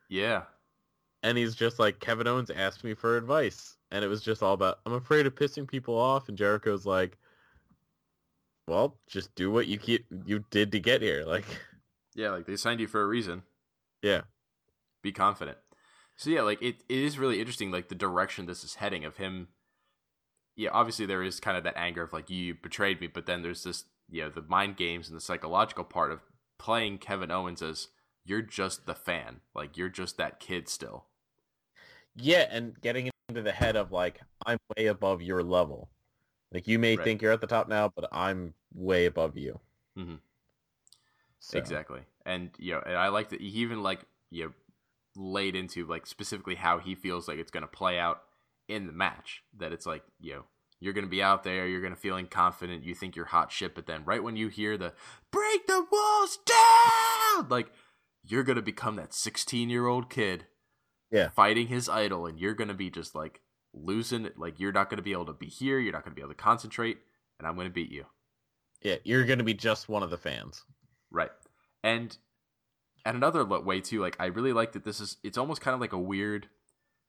[0.09, 0.43] Yeah.
[1.27, 4.53] And he's just like, Kevin Owens asked me for advice, and it was just all
[4.53, 7.17] about, I'm afraid of pissing people off, and Jericho's like,
[8.67, 11.45] well, just do what you keep you did to get here, like,
[12.15, 13.43] Yeah, like they signed you for a reason.
[14.01, 14.21] yeah,
[15.01, 15.57] Be confident.
[16.15, 19.17] So yeah, like it, it is really interesting, like the direction this is heading of
[19.17, 19.49] him.
[20.55, 23.43] Yeah, obviously there is kind of that anger of like you betrayed me, but then
[23.43, 26.21] there's this, you know, the mind games and the psychological part of
[26.57, 27.89] playing Kevin Owens as
[28.25, 31.06] you're just the fan, like you're just that kid still.
[32.17, 35.89] Yeah, and getting into the head of like, I'm way above your level.
[36.51, 37.03] Like you may Right.
[37.03, 39.59] think you're at the top now, but I'm way above you.
[39.97, 40.19] Mhm.
[41.39, 42.01] So, Exactly.
[42.25, 44.01] And you know, and I like that he even like
[44.31, 44.53] you know
[45.15, 48.23] laid into like specifically how he feels like it's gonna play out
[48.67, 49.43] in the match.
[49.57, 50.43] That it's like, you know,
[50.79, 53.85] you're gonna be out there, you're gonna feeling confident, you think you're hot shit, but
[53.87, 54.93] then right when you hear the
[55.31, 57.71] break the walls down like
[58.23, 60.45] you're gonna become that sixteen year old kid
[61.11, 61.29] Yeah.
[61.29, 63.41] fighting his idol and you're gonna be just like
[63.73, 66.21] losing it like you're not gonna be able to be here, you're not gonna be
[66.21, 66.97] able to concentrate,
[67.39, 68.05] and I'm gonna beat you.
[68.81, 70.63] Yeah, you're gonna be just one of the fans.
[71.09, 71.31] Right.
[71.83, 72.17] And
[73.05, 75.81] and another way too, like I really like that this is it's almost kind of
[75.81, 76.49] like a weird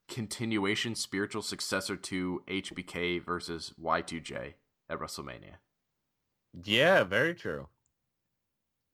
[0.09, 4.55] continuation spiritual successor to HBK versus Y2J
[4.89, 5.57] at WrestleMania.
[6.65, 7.69] Yeah, very true.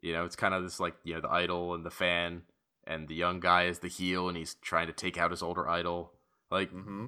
[0.01, 2.43] You know, it's kind of this like, you know, the idol and the fan
[2.87, 5.69] and the young guy is the heel and he's trying to take out his older
[5.69, 6.13] idol.
[6.51, 7.07] Like hmm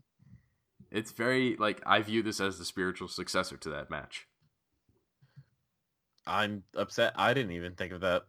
[0.90, 4.26] it's very like I view this as the spiritual successor to that match.
[6.26, 7.12] I'm upset.
[7.16, 8.24] I didn't even think of that.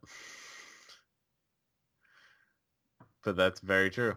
[3.24, 4.16] But that's very true.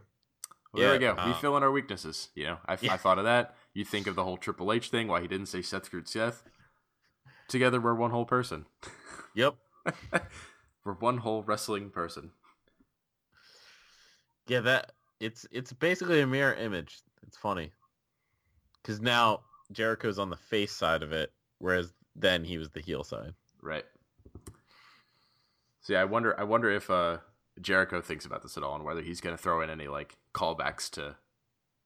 [0.73, 1.25] Well, there we Yeah, go.
[1.25, 2.29] we uh, fill in our weaknesses.
[2.35, 2.95] You know, I, Yeah.
[2.95, 3.57] I thought of that.
[3.75, 6.45] You think of the whole Triple H thing, why he didn't say Seth screwed Seth.
[7.49, 8.67] Together, we're one whole person.
[9.35, 9.55] Yep.
[10.85, 12.33] we're one whole wrestling person.
[14.51, 16.99] Yeah, that it's it's basically a mirror image.
[17.25, 17.71] It's funny.
[18.83, 23.05] Cuz now Jericho's on the face side of it whereas then he was the heel
[23.05, 23.35] side.
[23.63, 23.85] Right.
[25.83, 26.39] So yeah, I wonder.
[26.39, 27.19] I wonder if uh,
[27.61, 30.19] Jericho thinks about this at all, and whether he's going to throw in any like
[30.35, 31.15] callbacks to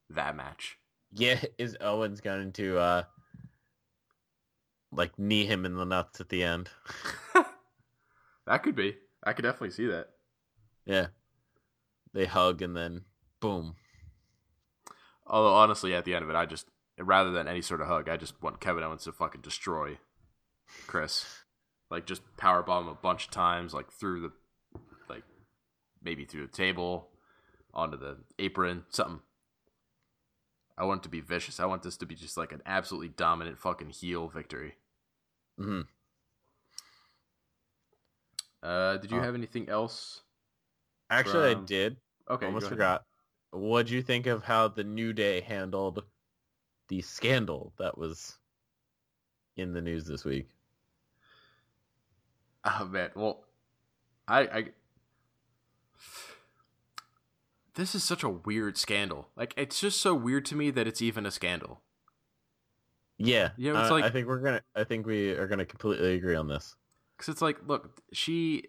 [0.09, 0.79] that match.
[1.13, 3.03] Yeah, is Owens going to uh
[4.91, 6.71] like knee him in the nuts at the end?
[8.47, 8.97] That could be.
[9.23, 10.11] I could definitely see that.
[10.85, 11.07] Yeah.
[12.15, 13.03] They hug and then
[13.41, 13.75] boom.
[15.27, 16.67] Although honestly, at the end of it, I just
[16.99, 19.99] rather than any sort of hug, I just want Kevin Owens to fucking destroy
[20.87, 21.27] Chris,
[21.91, 25.25] like just power bomb him a bunch of times, like through the, like
[26.03, 27.09] maybe through the table,
[27.73, 29.21] onto the apron, something.
[30.79, 31.59] I want it to be vicious.
[31.61, 34.75] I want this to be just like an absolutely dominant fucking heel victory.
[35.59, 35.83] hmm
[38.63, 40.23] Uh, did you Uh, have anything else?
[41.11, 41.97] Actually, I did.
[42.31, 43.05] Okay, Almost forgot.
[43.51, 46.05] What'd you think of how the New Day handled
[46.89, 48.39] the scandal that was
[49.57, 50.49] in the news this week?
[52.65, 53.45] Oh man, well,
[54.27, 54.65] I, I,
[57.75, 59.29] this is such a weird scandal.
[59.37, 61.83] Like, it's just so weird to me that it's even a scandal.
[63.19, 64.63] Yeah, You know, it's uh, like- I think we're gonna.
[64.75, 66.75] I think we are gonna completely agree on this.
[67.17, 68.65] Because it's like, look, she,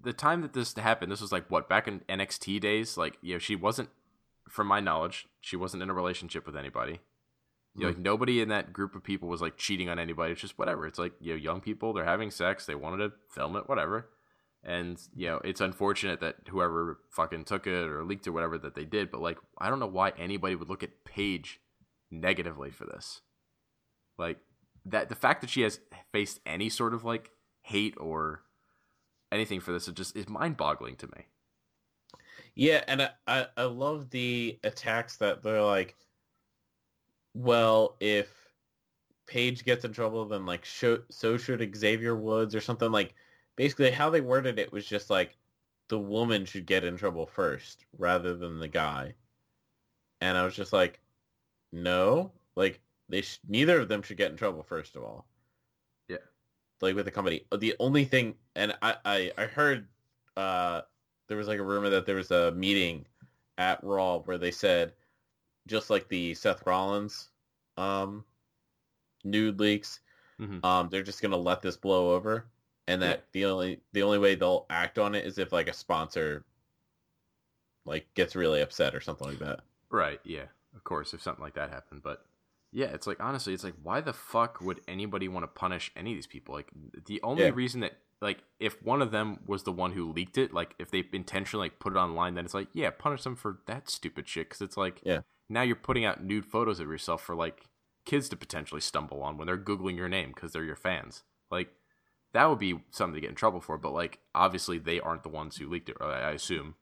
[0.00, 2.96] the time that this happened, this was like what back in NXT days.
[2.96, 3.90] Like, you know, she wasn't,
[4.48, 7.00] from my knowledge, she wasn't in a relationship with anybody.
[7.74, 8.02] You know, like hmm.
[8.02, 10.32] nobody in that group of people was like cheating on anybody.
[10.32, 10.86] It's just whatever.
[10.86, 14.08] It's like you know, young people, they're having sex, they wanted to film it, whatever.
[14.64, 18.74] And you know, it's unfortunate that whoever fucking took it or leaked it, whatever that
[18.74, 19.10] they did.
[19.10, 21.60] But like, I don't know why anybody would look at Paige
[22.10, 23.20] negatively for this.
[24.18, 24.38] Like
[24.86, 25.78] that, the fact that she has
[26.10, 27.30] faced any sort of like
[27.62, 28.42] hate or
[29.32, 31.26] anything for this, it just is mind-boggling to me.
[32.54, 35.96] Yeah, and I, I, I love the attacks that they're like,
[37.34, 38.28] well, if
[39.26, 43.14] Paige gets in trouble, then like so, so should Xavier Woods or something like.
[43.56, 45.36] Basically, how they worded it was just like
[45.88, 49.14] the woman should get in trouble first rather than the guy,
[50.20, 51.00] and I was just like,
[51.72, 55.26] no, like they sh- neither of them should get in trouble first of all.
[56.80, 56.86] Yeah.
[56.86, 57.46] like with the company.
[57.56, 59.88] The only thing, and I, I, I heard
[60.36, 60.82] uh,
[61.28, 63.06] there was like a rumor that there was a meeting
[63.58, 64.94] at Raw where they said,
[65.66, 67.30] just like the Seth Rollins
[67.76, 68.24] um,
[69.24, 70.00] nude leaks,
[70.40, 70.64] Mhm.
[70.64, 72.50] um, they're just gonna let this blow over,
[72.86, 75.72] and that the only the only way they'll act on it is if like a
[75.72, 76.46] sponsor
[77.84, 79.60] like gets really upset or something like that.
[79.90, 80.20] Right?
[80.24, 81.14] Yeah, of course.
[81.14, 82.27] If something like that happened, but
[82.72, 86.12] Yeah, it's like honestly, it's like why the fuck would anybody want to punish any
[86.12, 86.54] of these people?
[86.54, 86.70] Like
[87.06, 87.52] the only Yeah.
[87.54, 90.90] reason that like if one of them was the one who leaked it, like if
[90.90, 94.28] they intentionally like put it online, then it's like yeah, punish them for that stupid
[94.28, 95.20] shit because it's like Yeah.
[95.48, 97.66] now you're putting out nude photos of yourself for like
[98.04, 101.22] kids to potentially stumble on when they're googling your name because they're your fans.
[101.50, 101.70] Like
[102.34, 103.78] that would be something to get in trouble for.
[103.78, 105.96] But like obviously they aren't the ones who leaked it.
[106.00, 106.74] I assume.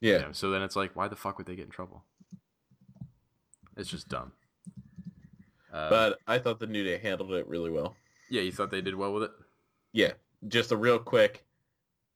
[0.00, 0.18] you Yeah.
[0.22, 2.04] know, so then it's like why the fuck would they get in trouble?
[3.76, 4.32] It's just dumb.
[5.74, 7.96] Uh, But I thought the New Day handled it really well.
[8.30, 9.32] yeah, you thought they did well with it.
[9.92, 10.12] Yeah.
[10.48, 11.44] Just a real quick.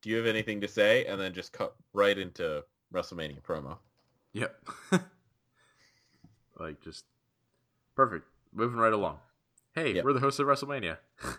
[0.01, 1.05] Do you have anything to say?
[1.07, 3.79] And then just cut right into WrestleMania promo.
[4.33, 4.65] Yep.
[6.61, 7.05] like just
[7.97, 8.27] perfect.
[8.55, 9.19] Moving right along.
[9.75, 10.05] Hey, Yep.
[10.05, 10.99] we're the hosts of WrestleMania.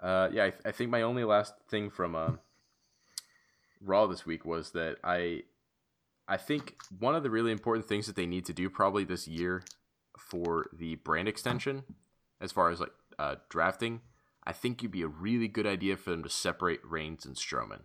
[0.00, 2.32] uh, yeah, I, I think my only last thing from uh,
[3.80, 5.42] Raw this week was that I,
[6.28, 9.26] I think one of the really important things that they need to do probably this
[9.26, 9.64] year
[10.18, 11.84] for the brand extension,
[12.40, 14.02] as far as like uh, drafting,
[14.44, 17.80] I think it'd be a really good idea for them to separate Reigns and Strowman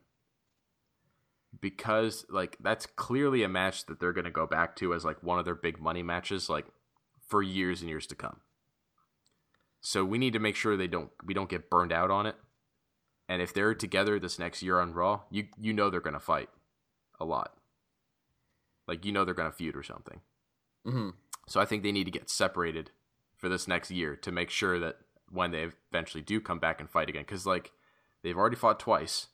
[1.61, 5.39] because like that's clearly a match that they're to go back to as like one
[5.39, 6.65] of their big money matches like
[7.27, 8.37] for years and years to come.
[9.81, 12.35] So we need to make sure they don't we don't get burned out on it.
[13.29, 16.49] And if they're together this next year on Raw, you you know they're to fight
[17.19, 17.53] a lot.
[18.87, 20.21] Like you know they're going to feud or something.
[20.85, 21.09] hmm
[21.47, 22.91] So I think they need to get separated
[23.37, 24.97] for this next year to make sure that
[25.31, 27.71] when they eventually do come back and fight again, because like
[28.21, 29.27] they've already fought twice,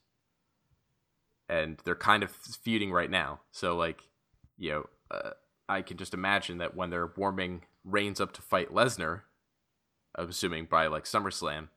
[1.48, 3.42] and they're kind of feuding right now.
[3.52, 4.04] So like,
[4.58, 5.32] you know, uh,
[5.68, 9.22] I can just imagine that when they're warming Reigns up to fight Lesnar,
[10.16, 11.70] I'm assuming by like SummerSlam,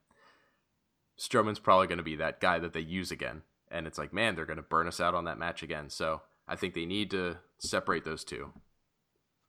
[1.17, 4.35] Strowman's probably going to be that guy that they use again, and it's like, man,
[4.35, 5.89] they're going to burn us out on that match again.
[5.89, 8.51] So I think they need to separate those two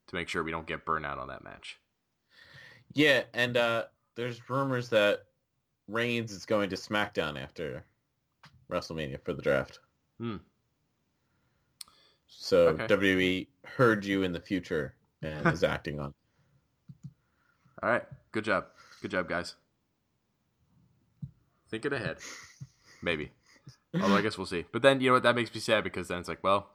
[0.06, 1.78] to make sure we don't get burned out on that match.
[2.92, 5.24] Yeah, and uh, there's rumors that
[5.88, 7.84] Reigns is going to SmackDown after
[8.70, 9.80] WrestleMania for the draft.
[10.18, 10.36] Hmm.
[12.28, 12.86] So Okay.
[12.86, 16.14] WWE heard you in the future and is acting on.
[17.82, 18.66] All right, good job,
[19.02, 19.56] good job, guys.
[21.70, 22.18] Thinking ahead,
[23.02, 23.30] maybe.
[24.00, 24.64] Although I guess we'll see.
[24.72, 25.22] But then you know what?
[25.22, 26.68] That makes me sad because then it's like, well,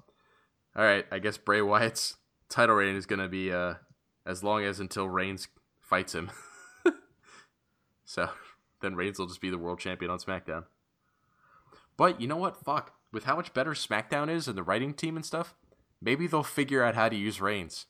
[0.76, 1.06] all right.
[1.12, 2.18] I guess Bray Wyatt's
[2.50, 3.76] title reign is gonna be uh
[4.26, 5.48] as long as until Reigns
[5.80, 6.30] fights him.
[8.06, 8.30] so
[8.82, 10.66] then Reigns will just be the world champion on SmackDown.
[11.98, 12.64] But you know what?
[12.64, 12.94] Fuck.
[13.12, 15.56] With how much better SmackDown is and the writing team and stuff,
[16.00, 17.88] maybe they'll figure out how to use Reigns.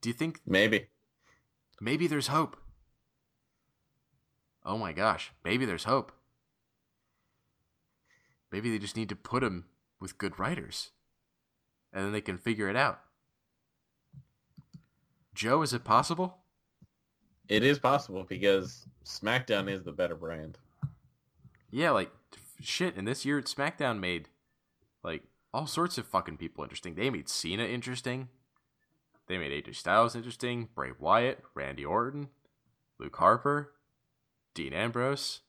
[0.00, 0.88] Do you think Maybe.
[1.80, 2.56] maybe there's hope?
[4.64, 6.10] Oh my gosh, maybe there's hope.
[8.52, 9.64] Maybe they just need to put him
[9.98, 10.90] with good writers.
[11.92, 13.00] And then they can figure it out.
[15.34, 16.38] Joe, is it possible?
[17.48, 20.58] It is possible because SmackDown is the better brand.
[21.70, 22.10] Yeah, like
[22.60, 22.96] shit.
[22.96, 24.28] And this year, SmackDown made
[25.02, 26.94] like all sorts of fucking people interesting.
[26.94, 28.28] They made Cena interesting.
[29.28, 30.68] They made AJ Styles interesting.
[30.74, 32.28] Bray Wyatt, Randy Orton,
[32.98, 33.72] Luke Harper,
[34.54, 35.40] Dean Ambrose.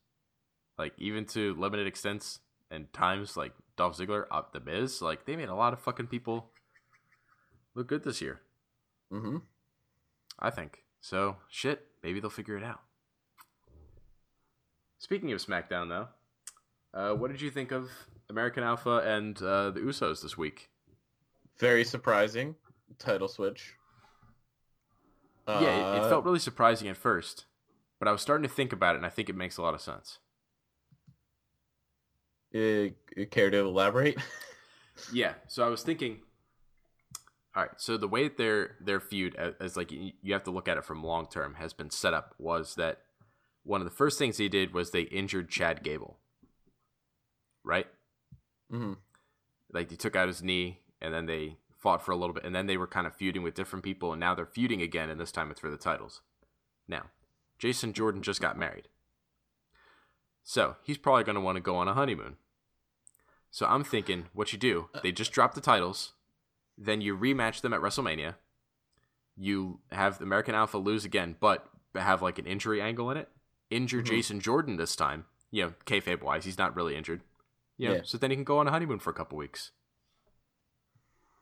[0.78, 2.40] Like even to limited extents
[2.74, 5.02] and times, like Dolph Ziggler, up the Miz.
[5.02, 6.50] Like they made a lot of fucking people
[7.76, 8.42] look good this year.
[9.12, 9.38] Mm-hmm.
[10.40, 10.80] I think.
[11.00, 12.80] So, shit, maybe they'll figure it out.
[14.98, 16.08] Speaking of SmackDown, though,
[16.94, 17.90] uh, what did you think of
[18.30, 20.70] American Alpha and uh, the Usos this week?
[21.60, 22.56] Very surprising
[23.00, 23.74] title switch.
[25.48, 27.46] yeah, it, it Uh, felt really surprising at first,
[28.00, 29.74] but I was starting to think about it, and I think it makes a lot
[29.74, 30.20] of sense.
[32.56, 34.18] Uh, care to elaborate?
[35.12, 36.20] Yeah, so I was thinking.
[37.56, 40.44] All right, so the way that their their feud, as, as like you you have
[40.44, 43.00] to look at it from long term, has been set up was that
[43.64, 46.20] one of the first things they did was they injured Chad Gable.
[47.64, 47.88] Right.
[48.70, 48.94] hmm
[49.74, 52.56] like they took out his knee and then they fought for a little bit and
[52.56, 55.20] then they were kind of feuding with different people and now they're feuding again and
[55.20, 56.22] this time it's for the titles
[56.88, 57.04] now
[57.58, 58.88] jason jordan just got married
[60.44, 62.36] so he's probably going to want to go on a honeymoon
[63.56, 66.14] so i'm thinking what you do they just drop the titles
[66.78, 68.34] then you rematch them at wrestlemania
[69.38, 73.30] you have american alpha lose again but have like an injury angle in it
[73.70, 74.06] injure Mhm.
[74.06, 77.22] jason jordan this time you know kayfabe wise he's not really injured
[77.78, 78.02] you know, Yeah.
[78.04, 79.72] so then he can go on a honeymoon for a couple weeks.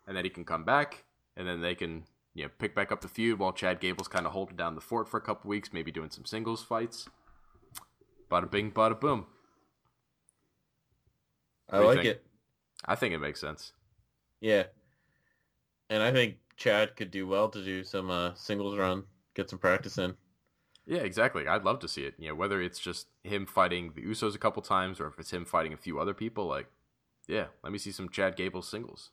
[0.07, 1.03] And then he can come back,
[1.35, 4.25] and then they can, you know, pick back up the feud while Chad Gable's kind
[4.25, 7.09] of holding down the fort for a couple weeks, maybe doing some singles fights.
[8.31, 9.27] Bada bing, bada boom.
[11.71, 12.07] I like think?
[12.07, 12.25] it.
[12.85, 13.73] I think it makes sense.
[14.39, 14.63] Yeah.
[15.89, 19.03] And I think Chad could do well to do some uh, singles run,
[19.35, 20.15] get some practice in.
[20.85, 21.47] Yeah, exactly.
[21.47, 22.15] I'd love to see it.
[22.17, 25.31] You know, whether it's just him fighting the Usos a couple times or if it's
[25.31, 26.67] him fighting a few other people, like,
[27.27, 29.11] yeah, let me see some Chad Gable singles.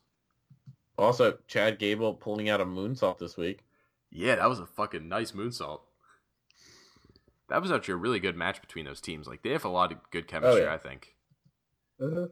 [0.97, 3.63] Also, Chad Gable pulling out a moonsault this week.
[4.11, 5.81] Yeah, that was a fucking nice moonsault.
[7.47, 9.27] That was actually a really good match between those teams.
[9.27, 10.73] Like they have a lot of good chemistry, yeah.
[10.73, 11.15] I think.
[12.01, 12.27] Uh-huh.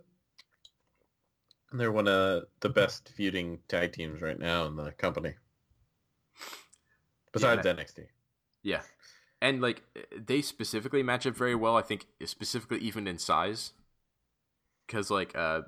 [1.72, 5.34] They're one of the best feuding tag teams right now in the company.
[7.34, 8.08] Besides Yeah, NXT.
[8.64, 8.82] Yeah.
[9.42, 9.84] And like
[10.16, 13.74] they specifically match up very well, I think specifically even in size.
[14.88, 15.64] Cuz like uh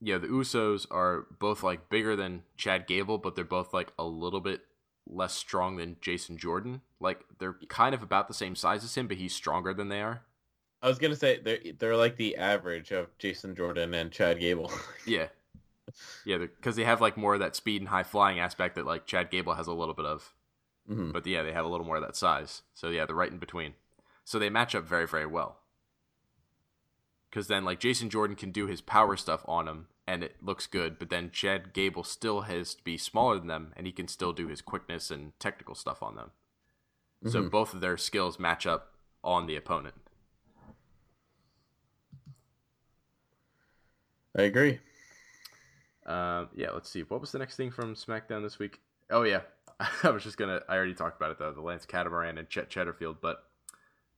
[0.00, 4.04] yeah, the Usos are both like bigger than Chad Gable, but they're both like a
[4.04, 4.62] little bit
[5.06, 6.80] less strong than Jason Jordan.
[6.98, 10.02] Like they're kind of about the same size as him, but he's stronger than they
[10.02, 10.22] are.
[10.82, 14.72] I was gonna say they're they're like the average of Jason Jordan and Chad Gable.
[15.06, 15.28] Yeah.
[16.24, 19.06] Yeah, because they have like more of that speed and high flying aspect that like
[19.06, 20.34] Chad Gable has a little bit of.
[20.88, 21.12] Mhm.
[21.12, 22.62] But yeah, they have a little more of that size.
[22.74, 23.74] So yeah, they're right in between.
[24.24, 25.58] So they match up very, very well.
[27.30, 30.66] Because then like Jason Jordan can do his power stuff on him and it looks
[30.66, 34.08] good, but then Chad Gable still has to be smaller than them and he can
[34.08, 36.30] still do his quickness and technical stuff on them.
[37.26, 37.50] So Mhm.
[37.50, 39.94] both of their skills match up on the opponent.
[44.36, 44.80] I agree.
[46.06, 47.02] Um, yeah, let's see.
[47.02, 48.80] What was the next thing from SmackDown this week?
[49.10, 49.42] Oh yeah,
[50.02, 50.60] I was just gonna.
[50.68, 51.52] I already talked about it though.
[51.52, 53.44] The Lance Catamaran and Chet Cheddarfield, but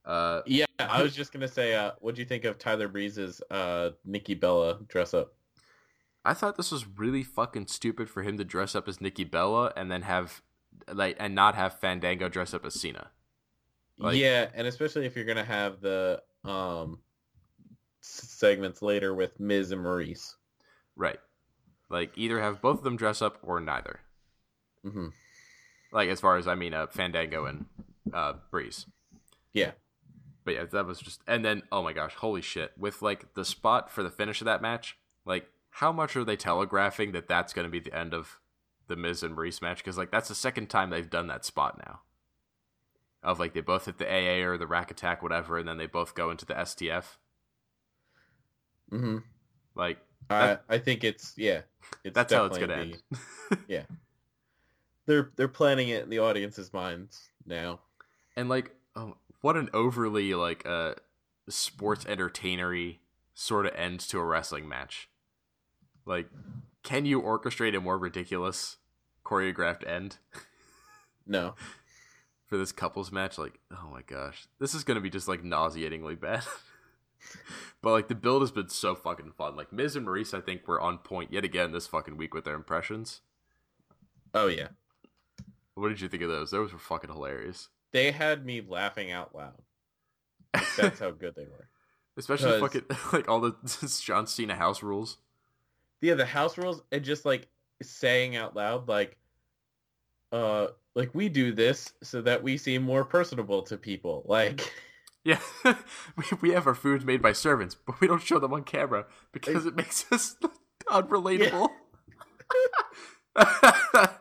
[0.05, 3.43] uh, Yeah, I was just gonna say, uh, what do you think of Tyler Breeze's
[3.51, 5.35] uh, Nikki Bella dress up?
[6.24, 9.72] I thought this was really fucking stupid for him to dress up as Nikki Bella
[9.76, 10.43] and then have
[10.93, 13.11] like and not have Fandango dress up as Cena.
[13.99, 16.99] Like- yeah, and especially if you're gonna have the um
[18.01, 20.35] segments later with Miz and Maryse.
[20.97, 21.18] Right.
[21.95, 24.01] Like either have both of them dress up or neither.
[24.82, 25.11] hmm
[25.92, 27.66] Like as far as I mean, uh, Fandango and
[28.12, 28.86] uh, Breeze.
[29.53, 29.70] Yeah.
[30.45, 32.72] But yeah, that was just and then oh my gosh, holy shit!
[32.76, 36.34] With like the spot for the finish of that match, like how much are they
[36.34, 38.40] telegraphing that that's going to be the end of
[38.88, 39.78] the Miz and Maryse match?
[39.78, 42.01] Because like that's the second time they've done that spot now.
[43.22, 45.86] Of like they both hit the AA or the rack attack, whatever, and then they
[45.86, 47.18] both go into the STF.
[48.90, 49.18] Mm-hmm.
[49.76, 49.99] Like
[50.31, 51.62] I I think it's yeah.
[52.03, 53.03] It's that's how it's gonna the- end.
[53.68, 53.83] Yeah.
[55.07, 57.81] They're they're planning it in the audience's minds now.
[58.37, 60.95] and like oh, what an overly like uh
[61.49, 63.01] sports entertainery
[63.35, 65.09] sort of end to a wrestling match
[66.07, 66.29] like
[66.83, 68.79] can you orchestrate a more ridiculous
[69.25, 70.16] choreographed end
[71.27, 71.55] No.
[72.47, 76.14] for this couples match like oh my gosh this is gonna be just like nauseatingly
[76.14, 76.45] bad
[77.83, 80.66] but like the build has been so fucking fun like miz and maryse i think
[80.66, 83.20] were on point yet again this fucking week with their impressions
[84.37, 84.68] Oh yeah.
[85.75, 89.35] what did you think of those those were fucking hilarious They had me laughing out
[89.35, 89.62] loud.
[90.53, 91.68] Like, that's how good they were.
[92.16, 93.55] especially fucking like all the
[94.05, 95.18] john cena house rules
[96.01, 97.49] Yeah, the house rules and just like
[97.83, 99.16] saying out loud like
[100.33, 104.22] uh like we do this so that we seem more personable to people.
[104.27, 104.72] Like
[105.25, 105.41] Yeah,
[106.16, 109.07] we, we have our foods made by servants, but we don't show them on camera
[109.33, 110.37] because it makes us
[110.87, 111.68] unrelatable.
[113.37, 114.18] oh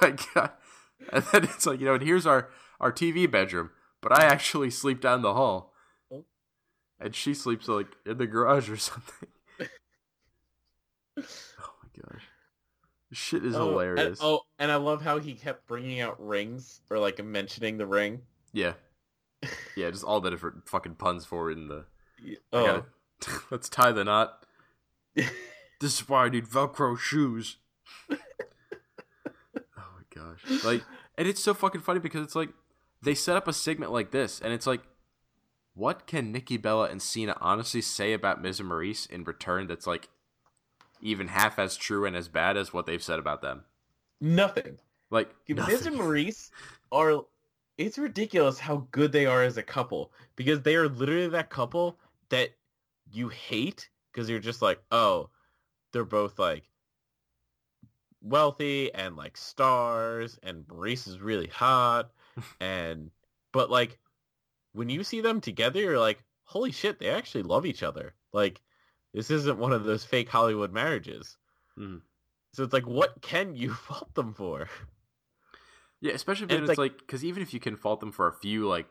[0.00, 0.50] my god!
[1.12, 2.48] And then it's like you know, and here's our
[2.80, 3.70] our TV bedroom,
[4.00, 5.74] but I actually sleep down the hall,
[6.10, 6.24] Oh.
[6.98, 9.28] and she sleeps like in the garage or something.
[11.18, 12.22] oh my gosh,
[13.10, 14.18] This shit is oh, and- hilarious.
[14.22, 18.22] oh, and I love how he kept bringing out rings or like mentioning the ring.
[18.52, 18.72] Yeah,
[19.80, 21.84] yeah, just all the different fucking puns for it in the.
[22.52, 24.44] Oh, gotta- let's tie the knot.
[25.80, 27.56] This is why I need Velcro shoes.
[28.10, 28.16] oh
[29.76, 30.62] my gosh.
[30.64, 30.82] Like
[31.16, 32.50] and it's so fucking funny because it's like
[33.02, 34.82] they set up a segment like this and it's like
[35.74, 39.86] what can Nikki Bella and Cena honestly say about Miz and Maryse in return that's
[39.86, 40.10] like
[41.00, 43.64] even half as true and as bad as what they've said about them?
[44.20, 44.78] nothing.
[45.10, 45.86] Like Miz nothing.
[45.94, 46.50] and Maryse
[46.92, 47.24] are
[47.80, 51.98] it's ridiculous how good they are as a couple because they are literally that couple
[52.28, 52.50] that
[53.10, 55.30] you hate because you're just like, oh,
[55.90, 56.64] they're both like
[58.20, 62.10] wealthy and like stars and Maryse is really hot
[62.60, 63.10] and
[63.50, 63.98] but like
[64.72, 68.12] when you see them together you're like, holy shit, they actually love each other.
[68.34, 68.60] Like
[69.14, 71.38] this isn't one of those fake Hollywood marriages.
[71.78, 72.02] Mhm.
[72.52, 74.68] So it's like what can you fault them for?
[76.00, 78.32] Yeah, especially when it's it's like because even if you can fault them for a
[78.32, 78.86] few like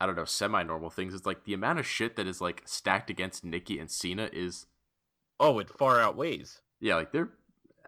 [0.00, 3.10] I don't know semi-normal things, it's like the amount of shit that is like stacked
[3.10, 4.66] against Nikki and Cena is
[5.38, 6.60] Oh, it far outweighs.
[6.80, 7.30] yeah like they're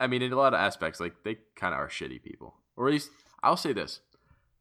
[0.00, 2.88] I mean, in a lot of aspects, like they kind of are shitty people, or
[2.88, 3.10] at least
[3.42, 4.00] I'll say this: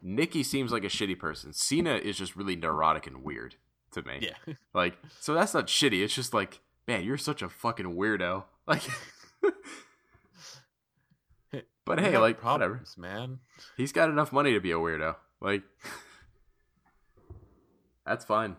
[0.02, 1.54] Nikki seems like a shitty person.
[1.54, 3.56] Cena is just really neurotic and weird
[3.93, 4.20] to me.
[4.22, 4.54] Yeah.
[4.74, 6.04] Like, so that's not shitty.
[6.04, 8.43] It's just like, man, you're such a fucking weirdo.
[8.68, 8.84] Like,
[11.96, 12.82] but hey, like, whatever.
[12.98, 13.39] man.
[13.76, 15.18] He's got enough money to be a weirdo.
[15.42, 15.64] Like,
[18.06, 18.56] that's fine.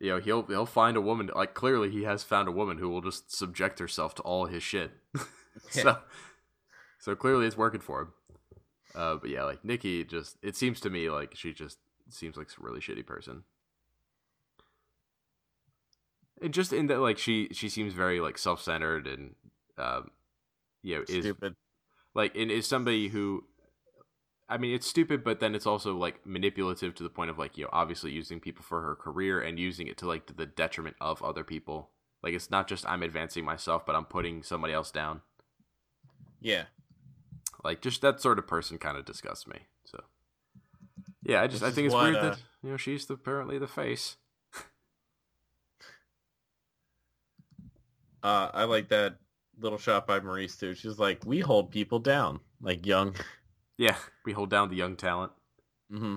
[0.00, 1.30] You know, he'll he'll find a woman.
[1.34, 4.62] Like, clearly, he has found a woman who will just subject herself to all his
[4.62, 4.92] shit.
[5.70, 5.98] so,
[7.00, 8.12] so clearly, it's working for him.
[8.94, 11.78] Uh, but yeah, like Nikki, just it seems to me like she just
[12.08, 13.42] seems like a really shitty person.
[16.40, 19.34] And just in that, like she she seems very like self centered and,
[19.76, 20.10] um,
[20.82, 21.56] you know, is Stupid.
[22.14, 23.44] Like and is somebody who
[24.48, 27.56] i mean it's stupid but then it's also like manipulative to the point of like
[27.56, 30.46] you know obviously using people for her career and using it to like to the
[30.46, 31.90] detriment of other people.
[32.22, 35.22] Like it's not just i'm advancing myself but i'm putting somebody else down.
[36.40, 36.64] Yeah.
[37.64, 40.02] like just that sort of person kind of disgusts me so.
[41.22, 43.58] Yeah i just i think it's what, weird uh, that you know she's the, apparently
[43.58, 44.16] the face.
[48.22, 49.16] Uh, I like that
[49.60, 50.74] little shot by Maryse too.
[50.74, 53.14] She's like, "We hold people down, like young."
[53.76, 53.96] yeah
[54.26, 55.32] we hold down the young talent
[55.90, 56.16] hmm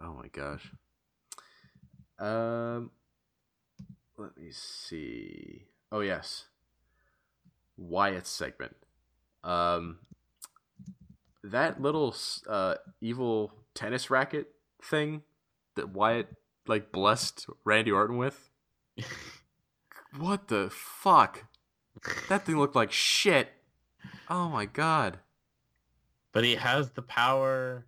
[0.00, 0.70] Oh my gosh.
[2.18, 2.90] Um,
[4.18, 5.64] let me see.
[5.90, 6.46] Oh yes,
[7.76, 8.76] Wyatt's segment.
[9.44, 9.98] Um,
[11.42, 12.14] that little
[12.48, 14.48] uh evil tennis racket
[14.82, 15.22] thing
[15.76, 16.28] that Wyatt
[16.66, 18.50] like blessed Randy Orton with.
[20.16, 21.46] What the fuck?
[22.28, 23.48] That thing looked like shit.
[24.28, 25.18] Oh my god.
[26.32, 27.86] But he has the power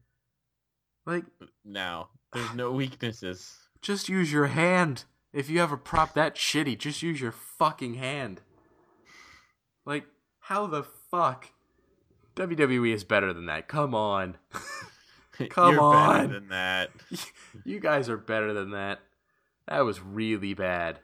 [1.05, 1.25] Like
[1.65, 2.09] now.
[2.33, 3.57] There's no weaknesses.
[3.81, 5.05] Just use your hand.
[5.33, 8.41] If you have a prop that shitty, just use your fucking hand.
[9.85, 10.05] Like,
[10.41, 11.53] how the fuck?
[12.35, 13.69] WWE is better than that.
[13.69, 14.37] Come on.
[15.51, 16.17] Come You're on.
[16.29, 16.91] better than that.
[17.65, 19.01] you guys are better than that.
[19.69, 21.01] That was really bad.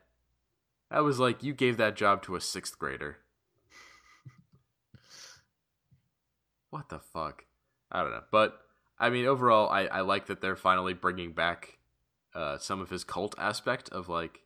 [0.93, 3.17] That was like you gave that job to a sixth grader.
[6.69, 7.47] What the fuck?
[7.91, 8.25] I don't know.
[8.31, 8.61] But,
[8.99, 11.79] I mean, overall, I, I like that they're finally bringing back
[12.35, 14.41] uh, some of his cult aspect of like,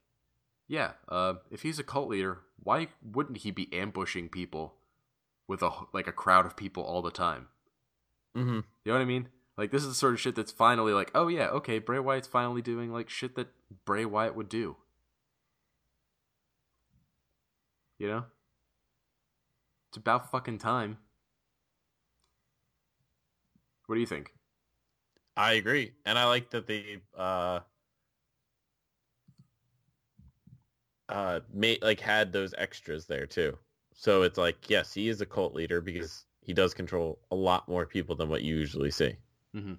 [0.68, 4.74] yeah, uh, if he's a cult leader, why wouldn't he be ambushing people
[5.48, 7.48] with a like a crowd of people all the time?
[8.34, 9.28] hmm You know what I mean?
[9.56, 12.28] Like this is the sort of shit that's finally like, oh yeah, okay, Bray Wyatt's
[12.28, 13.48] finally doing like shit that
[13.84, 14.76] Bray Wyatt would do.
[17.98, 18.24] You know?
[19.90, 20.98] It's about fucking time.
[23.86, 24.32] What do you think?
[25.36, 27.60] I agree, and I like that they uh
[31.08, 33.56] uh made like had those extras there too.
[33.94, 37.68] So it's like, yes, he is a cult leader because he does control a lot
[37.68, 39.16] more people than what you usually see.
[39.54, 39.74] Mm-hmm.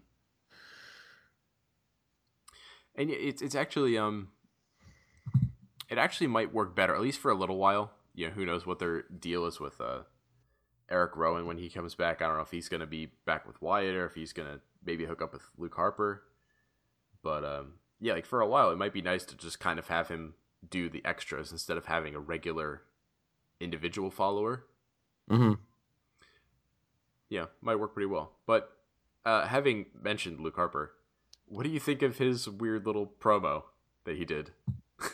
[2.95, 4.29] And it's it's actually um,
[5.89, 7.91] it actually might work better at least for a little while.
[8.17, 9.99] You know, who knows what their deal is with uh,
[10.89, 12.21] Eric Rowan when he comes back.
[12.21, 15.05] I don't know if he's gonna be back with Wyatt or if he's gonna maybe
[15.05, 16.23] hook up with Luke Harper.
[17.23, 19.87] But um, yeah, like for a while, it might be nice to just kind of
[19.87, 20.33] have him
[20.67, 22.81] do the extras instead of having a regular
[23.59, 24.65] individual follower
[25.29, 25.53] Mm-hmm.
[27.29, 28.31] yeah, might work pretty well.
[28.47, 28.71] But
[29.25, 30.93] uh, having mentioned Luke Harper,
[31.47, 33.63] what do you think of his weird little promo
[34.05, 34.51] that he did?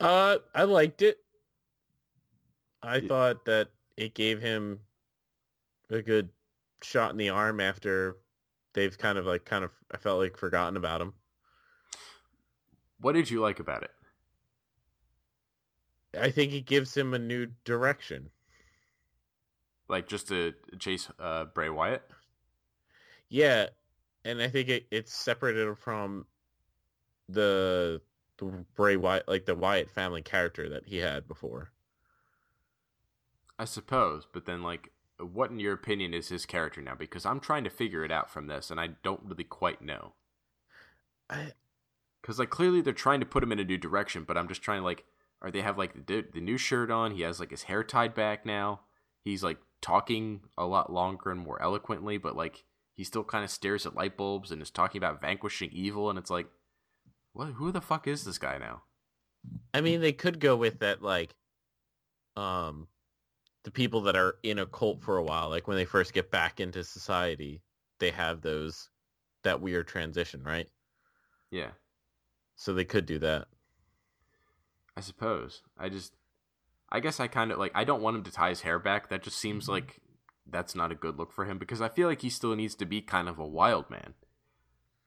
[0.00, 1.18] Uh, I liked it.
[2.82, 4.80] I thought that it gave him
[5.90, 6.28] a good
[6.82, 8.16] shot in the arm after
[8.72, 11.14] they've kind of like kind of I felt like forgotten about him.
[13.00, 13.90] What did you like about it?
[16.18, 18.30] I think it gives him a new direction.
[19.88, 22.02] Like just to chase uh, Bray Wyatt?
[23.28, 23.66] Yeah,
[24.24, 26.26] and I think it, it's separated from
[27.28, 28.00] the,
[28.38, 31.70] the Bray Wyatt, like the Wyatt family character that he had before.
[33.58, 36.94] I suppose, but then like, what in your opinion is his character now?
[36.94, 40.12] Because I'm trying to figure it out from this, and I don't really quite know.
[41.28, 41.52] I,
[42.22, 44.62] Because like clearly they're trying to put him in a new direction, but I'm just
[44.62, 45.04] trying to like,
[45.42, 47.12] are they have like the the new shirt on?
[47.12, 48.80] He has like his hair tied back now.
[49.24, 53.50] He's like talking a lot longer and more eloquently, but like he still kind of
[53.50, 56.48] stares at light bulbs and is talking about vanquishing evil, and it's like,
[57.32, 57.52] what?
[57.54, 58.82] Who the fuck is this guy now?
[59.72, 61.36] I mean, they could go with that, like,
[62.36, 62.88] um,
[63.68, 66.30] the people that are in a cult for a while, like when they first get
[66.30, 67.60] back into society,
[67.98, 68.88] they have those
[69.42, 70.70] that weird transition, right?
[71.50, 71.70] Yeah,
[72.56, 73.48] So they could do that.
[74.96, 75.62] I suppose.
[75.78, 76.14] I just,
[76.90, 79.08] I guess I kind of like I don't want him to tie his hair back.
[79.10, 80.00] That just seems like
[80.46, 82.86] that's not a good look for him because I feel like he still needs to
[82.86, 84.14] be kind of a wild man.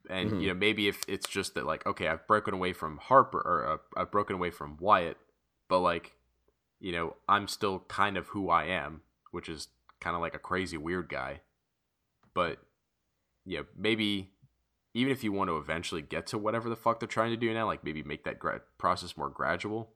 [0.09, 0.41] And Mhm.
[0.41, 3.67] you know, maybe if it's just that like okay, I've broken away from Harper or
[3.67, 5.17] uh, I've broken away from Wyatt,
[5.67, 6.13] but like
[6.81, 9.01] you know, I'm still kind of who I am,
[9.31, 9.69] which is
[10.01, 11.39] kind of like a crazy weird guy.
[12.33, 12.57] But
[13.45, 14.31] yeah, maybe
[14.93, 17.53] even if you want to eventually get to whatever the fuck they're trying to do
[17.53, 19.91] now, like maybe make that gra- process more gradual.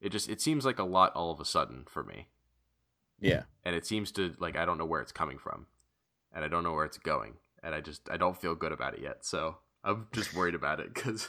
[0.00, 2.28] It just it seems like a lot all of a sudden for me,
[3.20, 3.42] Yeah.
[3.64, 5.66] and it seems to like I don't know where it's coming from,
[6.32, 8.94] and I don't know where it's going, and I just I don't feel good about
[8.94, 9.24] it yet.
[9.26, 11.28] So I'm just worried about it because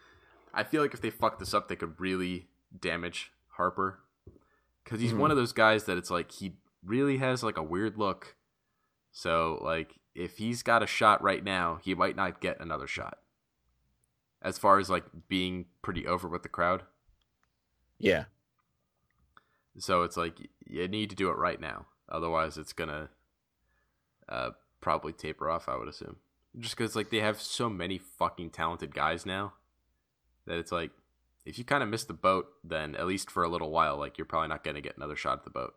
[0.54, 2.48] I feel like if they fuck this up, they could really
[2.80, 4.00] damage Harper
[4.88, 5.18] because he's Mhm.
[5.18, 8.36] one of those guys that it's like he really has like a weird look.
[9.12, 13.18] So like if he's got a shot right now, he might not get another shot.
[14.40, 16.84] As far as like being pretty over with the crowd.
[17.98, 18.24] Yeah.
[19.78, 21.86] So it's like you need to do it right now.
[22.08, 23.10] Otherwise it's gonna
[24.28, 26.16] uh, probably taper off, I would assume.
[26.58, 29.52] Just because like they have so many fucking talented guys now
[30.46, 30.92] that it's like
[31.44, 34.18] if you kind of miss the boat, then at least for a little while, like
[34.18, 35.74] you're probably not gonna get another shot at the boat.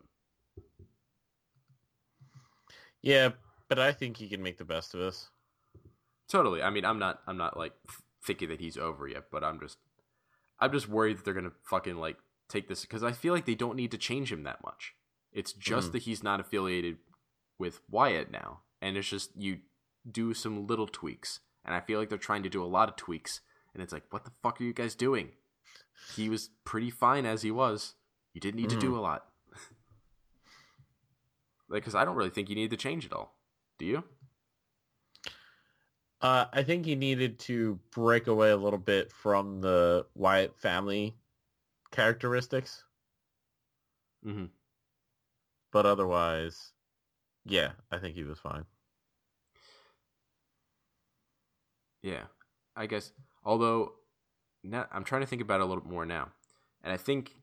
[3.02, 3.30] Yeah,
[3.68, 5.28] but I think he can make the best of this.
[6.28, 6.62] Totally.
[6.62, 7.20] I mean, I'm not.
[7.26, 7.72] I'm not like
[8.24, 9.78] thinking that he's over yet, but I'm just.
[10.58, 12.16] I'm just worried that they're gonna fucking like
[12.48, 14.94] take this because I feel like they don't need to change him that much.
[15.32, 15.92] It's just Mhm.
[15.92, 16.98] that he's not affiliated
[17.58, 19.60] with Wyatt now, and it's just you
[20.08, 22.96] do some little tweaks, and I feel like they're trying to do a lot of
[22.96, 23.40] tweaks,
[23.74, 25.32] and it's like, what the fuck are you guys doing?
[26.14, 27.94] He was pretty fine as he was.
[28.34, 29.26] You didn't need to do a lot.
[31.68, 33.36] like, because I don't really think you need to change it all.
[33.78, 34.04] Do you?
[36.20, 41.16] Uh, I think he needed to break away a little bit from the Wyatt family
[41.90, 42.84] characteristics,
[44.24, 44.44] Mm-hmm.
[45.72, 46.70] but otherwise,
[47.44, 48.64] yeah, I think he was fine.
[52.02, 52.24] Yeah,
[52.76, 53.12] I guess.
[53.44, 53.92] Although,
[54.62, 56.28] now I'm trying to think about it a little bit more now,
[56.82, 57.36] and I think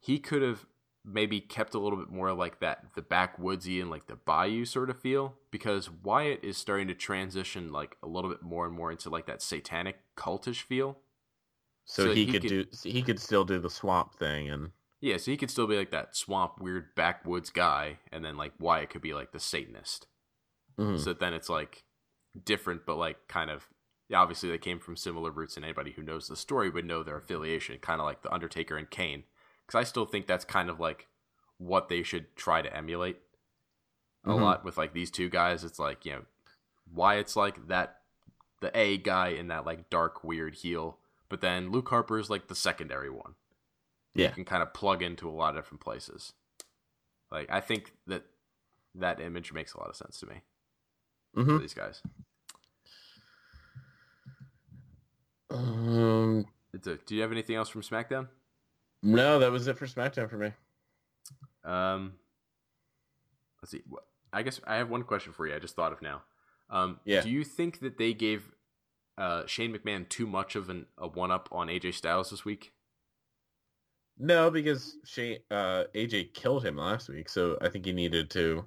[0.00, 0.66] he could have
[1.04, 4.88] maybe kept a little bit more like that, the backwoodsy and like the bayou sort
[4.88, 8.90] of feel, because Wyatt is starting to transition like a little bit more and more
[8.92, 10.98] into like that satanic cultish feel.
[11.84, 14.70] So, So he, he could, could- do he could still do the swamp thing and
[15.00, 18.52] Yeah, so he could still be like that swamp weird backwoods guy, and then like
[18.60, 20.06] Wyatt could be like the Satanist.
[20.78, 21.00] Mhm.
[21.00, 21.82] So then it's like
[22.44, 23.68] different, but like kind of
[24.08, 24.20] yeah.
[24.20, 27.16] Obviously, they came from similar roots, and anybody who knows the story would know their
[27.16, 29.24] affiliation, kind of like the Undertaker and Kane.
[29.66, 31.08] Because I still think that's kind of like
[31.58, 33.18] what they should try to emulate
[34.24, 34.40] a Mhm.
[34.40, 35.64] lot with like these two guys.
[35.64, 36.24] It's like you know
[36.92, 38.02] why it's like that
[38.60, 40.98] the A guy in that like dark weird heel,
[41.28, 43.34] but then Luke Harper is like the secondary one.
[44.14, 44.28] Yeah.
[44.28, 46.34] you can kind of plug into a lot of different places.
[47.30, 48.24] Like I think that
[48.94, 50.42] that image makes a lot of sense to me
[51.32, 51.60] for Mhm.
[51.60, 52.02] these guys.
[55.52, 58.28] Um, It's a- do you have anything else from SmackDown?
[59.02, 60.52] no, that was it for SmackDown for me.
[61.64, 62.14] Um,
[63.60, 63.82] let's see.
[64.32, 65.54] I guess I have one question for you.
[65.54, 66.22] I just thought of now.
[66.70, 67.20] Um, Yeah.
[67.20, 68.52] Do you think that they gave
[69.18, 72.72] uh, Shane McMahon too much of an, a one up on AJ Styles this week?
[74.18, 78.64] No, because Shane uh, AJ killed him last week, so I think he needed to.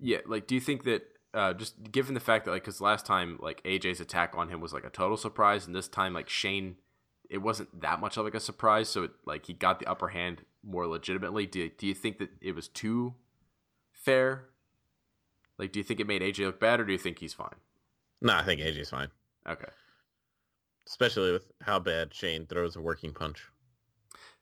[0.00, 0.18] Yeah.
[0.26, 1.02] Like, do you think that
[1.34, 4.60] uh, just given the fact that like, because last time like AJ's attack on him
[4.60, 6.76] was like a total surprise, and this time like Shane,
[7.28, 8.88] it wasn't that much of like a surprise.
[8.88, 11.46] So it, like he got the upper hand more legitimately.
[11.46, 13.14] Do Do you think that it was too
[13.92, 14.46] fair?
[15.58, 17.56] Like, do you think it made AJ look bad, or do you think he's fine?
[18.22, 19.08] No, I think AJ's fine,
[19.48, 19.68] Okay.
[20.86, 23.44] especially with how bad Shane throws a working punch.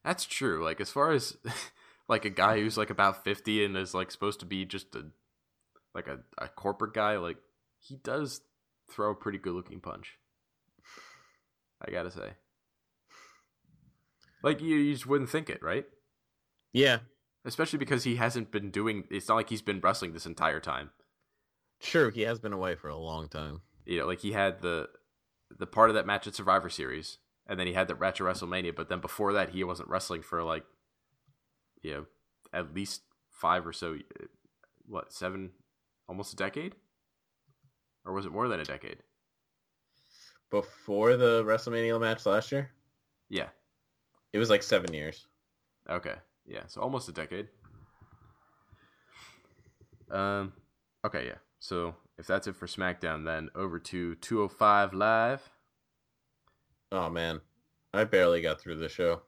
[0.05, 0.63] That's true.
[0.65, 1.37] Like as far as
[2.09, 5.07] like a guy who's like about fifty and is like supposed to be just a
[5.97, 7.39] like a, a corporate guy, like
[7.81, 8.43] he does
[8.91, 10.19] throw a pretty good looking punch.
[11.85, 12.35] I gotta say.
[14.43, 15.87] Like you, you just wouldn't think it, right?
[16.73, 16.99] Yeah,
[17.47, 20.91] Especially because he hasn't been doing it's not like he's been wrestling this entire time.
[21.81, 22.11] true.
[22.11, 23.61] He has been away for a long time.
[23.85, 24.89] You know, like he had the
[25.57, 28.27] the part of that match at Survivor Series, and then he had the match at
[28.27, 30.65] WrestleMania, but then before that he wasn't wrestling for like
[31.83, 32.07] you know,
[32.53, 33.97] at least five or so
[34.89, 35.51] what, seven
[36.09, 36.75] almost a decade?
[38.05, 38.99] Or was it more than a decade?
[40.51, 42.71] Before the WrestleMania match last year,
[43.29, 43.49] Yeah.
[44.33, 45.27] it was like seven years.
[45.91, 46.15] Okay.
[46.47, 47.49] Yeah, so almost a decade.
[50.11, 50.53] Um
[51.05, 51.39] okay, yeah.
[51.59, 55.51] So if that's it for SmackDown, then over to 205 Live.
[56.93, 57.41] Oh man,
[57.93, 59.23] I barely got through the show.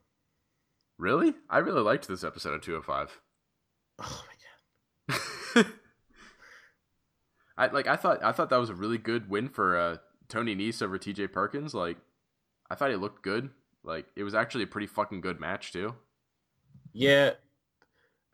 [0.98, 1.34] Really?
[1.50, 3.20] I really liked this episode of 205.
[4.00, 5.14] Oh my
[5.64, 5.66] god.
[7.58, 9.96] I like I thought I thought that was a really good win for uh,
[10.28, 11.74] Tony Nese over TJ Perkins.
[11.74, 11.98] Like
[12.70, 13.50] I thought he looked good.
[13.82, 15.94] Like it was actually a pretty fucking good match too.
[16.92, 17.32] Yeah.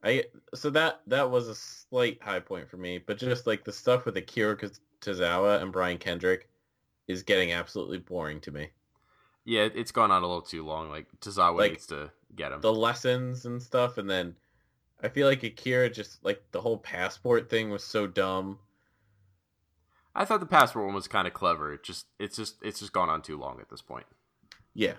[0.05, 3.73] I so that that was a slight high point for me, but just like the
[3.73, 4.57] stuff with Akira
[5.01, 6.49] Tozawa and Brian Kendrick
[7.09, 8.69] is getting absolutely boring to me.
[9.47, 10.91] Yeah, it's gone on a little too long.
[10.91, 12.61] Like Tozawa Like, needs to get him.
[12.61, 14.37] The lessons and stuff, and then
[15.03, 18.59] I feel like Akira just like the whole passport thing was so dumb.
[20.15, 21.73] I thought the passport one was kind of clever.
[21.73, 24.07] It just it's just it's just gone on too long at this point.
[24.75, 24.95] Yeah.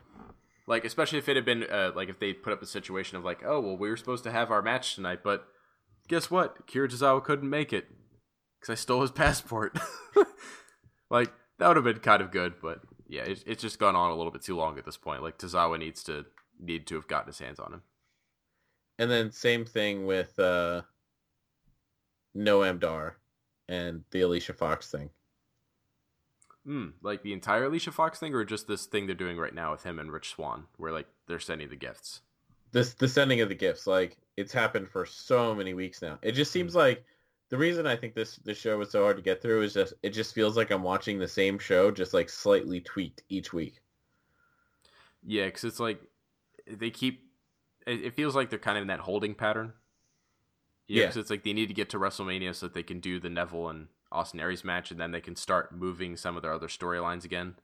[0.68, 3.24] Like especially if it had been uh, like if they put up a situation of
[3.24, 5.48] like, oh well, we were supposed to have our match tonight, but
[6.08, 6.68] guess what?
[6.68, 7.88] Kira Tozawa couldn't make it
[8.60, 9.78] because I stole his passport.
[11.10, 14.12] like that would have been kind of good, but yeah, it's it's just gone on
[14.12, 15.24] a little bit too long at this point.
[15.24, 16.26] Like Tozawa needs to
[16.60, 17.82] need to have gotten his hands on him.
[18.98, 20.82] And then same thing with uh
[22.36, 23.18] Noam Dar
[23.68, 25.10] and the Alicia Fox thing.
[26.66, 29.72] Hmm, like the entire Alicia Fox thing, or just this thing they're doing right now
[29.72, 32.22] with him and Rich Swann, where like they're sending the gifts.
[32.72, 36.18] This the sending of the gifts, like it's happened for so many weeks now.
[36.22, 37.06] It just seems like
[37.50, 39.94] the reason I think this this show was so hard to get through is just
[40.02, 43.80] it just feels like I'm watching the same show, just like slightly tweaked each week.
[45.24, 46.02] Yeah, because it's like
[46.68, 47.24] they keep.
[47.86, 49.74] It, it feels like they're kind of in that holding pattern.
[50.88, 51.08] Yeah, Yeah.
[51.08, 53.30] 'cause it's like they need to get to WrestleMania so that they can do the
[53.30, 56.68] Neville and Austin Aries match, and then they can start moving some of their other
[56.68, 57.56] storylines again.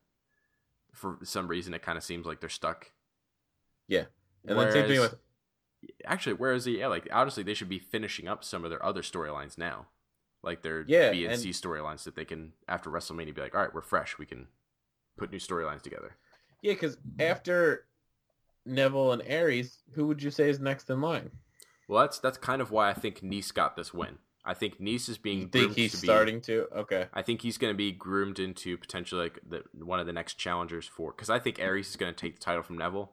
[0.94, 2.92] For some reason, it kind of seems like they're stuck.
[3.88, 4.06] Yeah.
[4.46, 5.16] And then same thing with
[6.06, 9.58] Actually, whereas yeah, like honestly, they should be finishing up some of their other storylines
[9.58, 9.88] now,
[10.44, 13.56] like their Yeah, B and and- C storylines that they can after WrestleMania be like,
[13.56, 14.48] all right, we're fresh, we can
[15.18, 16.18] put new storylines together.
[16.62, 17.88] Yeah, because after
[18.66, 21.32] Neville and Aries, who would you say is next in line?
[21.92, 24.20] Well, that's that's kind of why I think Nese got this win.
[24.46, 26.68] I think Nese is being You think he's to be- starting to?
[26.74, 27.08] Okay.
[27.14, 30.36] I think he's going to be groomed into potentially like the one of the next
[30.36, 33.12] challengers for because I think Aries is going to take the title from Neville,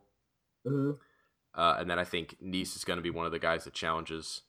[0.64, 3.74] uh, and then I think Nese is going to be one of the guys that
[3.74, 4.42] challenges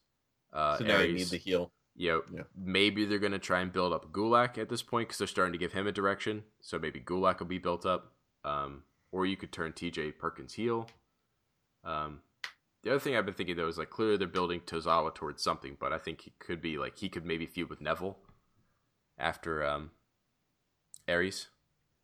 [0.53, 1.31] uh, so now you Aries.
[1.31, 1.71] need the heel.
[1.95, 2.43] you know, Yeah.
[2.55, 5.53] maybe they're going to try and build up Gulak at this point because they're starting
[5.53, 6.43] to give him a direction.
[6.61, 8.13] So maybe Gulak will be built up,
[8.45, 10.11] um, or you could turn T.J.
[10.13, 10.87] Perkins heel.
[11.83, 12.21] Um,
[12.83, 15.77] the other thing I've been thinking though is like clearly they're building Tozawa towards something,
[15.79, 18.17] but I think he could be like he could maybe feud with Neville
[19.17, 19.91] after um,
[21.07, 21.47] Aries.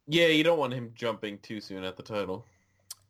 [0.07, 2.45] Yeah, you don't want him jumping too soon at the title.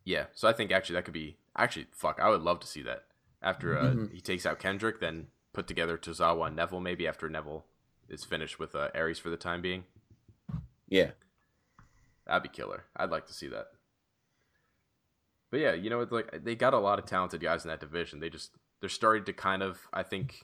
[0.03, 2.20] Yeah, so I think actually that could be actually fuck.
[2.22, 3.05] I would love to see that
[3.41, 4.13] after uh, Mhm.
[4.13, 7.66] he takes out Kendrick, then put together Tozawa and Neville maybe after Neville
[8.07, 9.86] is finished with uh, Aries for the time being.
[10.88, 11.11] Yeah.
[12.28, 12.86] That'd be killer.
[12.95, 13.68] I'd like to see that.
[15.56, 17.80] But yeah, you know, it's like they got a lot of talented guys in that
[17.80, 18.20] division.
[18.20, 18.51] They just
[18.82, 20.41] they're starting to kind of, I think,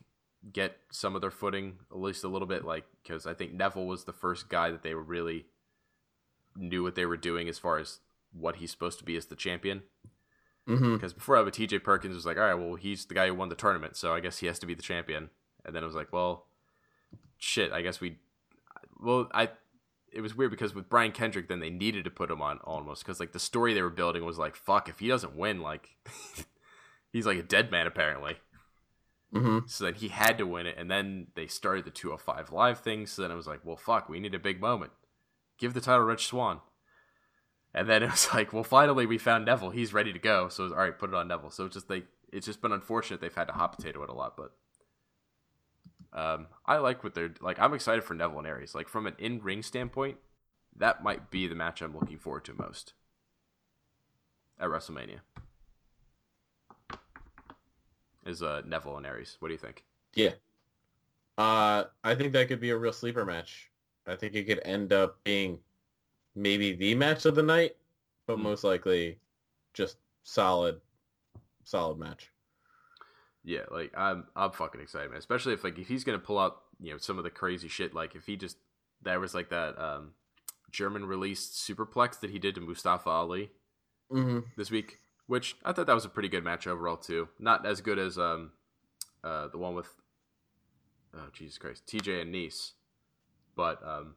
[0.53, 2.63] get some of their footing at least a little bit.
[2.63, 5.47] Like because I think Neville was the first guy that they really
[6.55, 7.99] knew what they were doing as far as
[8.31, 9.81] what he's supposed to be as the champion.
[10.65, 10.93] Mm-hmm.
[10.93, 13.35] Because before I would TJ Perkins was like, all right, well he's the guy who
[13.35, 15.29] won the tournament, so I guess he has to be the champion.
[15.65, 16.45] And then it was like, well,
[17.37, 18.15] shit, I guess we,
[18.97, 19.49] well, I,
[20.11, 23.03] it was weird because with Brian Kendrick, then they needed to put him on almost
[23.03, 25.89] because like the story they were building was like, fuck, if he doesn't win, like,
[27.11, 28.37] he's like a dead man apparently.
[29.33, 29.59] Mm-hmm.
[29.67, 33.07] So then he had to win it, and then they started the 205 live thing.
[33.07, 34.91] So then it was like, well, fuck, we need a big moment.
[35.57, 36.59] Give the title to Rich Swann.
[37.73, 39.69] And then it was like, well, finally we found Neville.
[39.69, 40.49] He's ready to go.
[40.49, 41.51] So it was, all right, put it on Neville.
[41.51, 44.13] So it's just like it's just been unfortunate they've had to hot potato it a
[44.13, 44.51] lot, but
[46.13, 47.59] um, I like what they're like.
[47.59, 48.75] I'm excited for Neville and Aries.
[48.75, 50.17] Like from an in ring standpoint,
[50.75, 52.93] that might be the match I'm looking forward to most
[54.59, 55.19] at WrestleMania.
[58.25, 59.37] Is uh Neville and Aries?
[59.39, 59.83] What do you think?
[60.13, 60.33] Yeah.
[61.37, 63.71] Uh, I think that could be a real sleeper match.
[64.05, 65.59] I think it could end up being
[66.35, 67.77] maybe the match of the night,
[68.27, 68.43] but Hmm.
[68.43, 69.19] most likely
[69.73, 70.81] just solid,
[71.63, 72.30] solid match.
[73.43, 75.17] Yeah, like I'm I'm fucking excited, man.
[75.19, 77.93] Especially if like if he's gonna pull out you know some of the crazy shit.
[77.93, 78.57] Like if he just
[79.01, 80.11] there was like that um
[80.71, 83.49] German released superplex that he did to Mustafa Ali
[84.11, 84.39] Mm-hmm.
[84.57, 87.29] this week, which I thought that was a pretty good match overall too.
[87.39, 88.51] Not as good as um
[89.23, 89.89] uh the one with
[91.15, 92.71] oh Jesus Christ TJ and Nese,
[93.55, 94.15] but um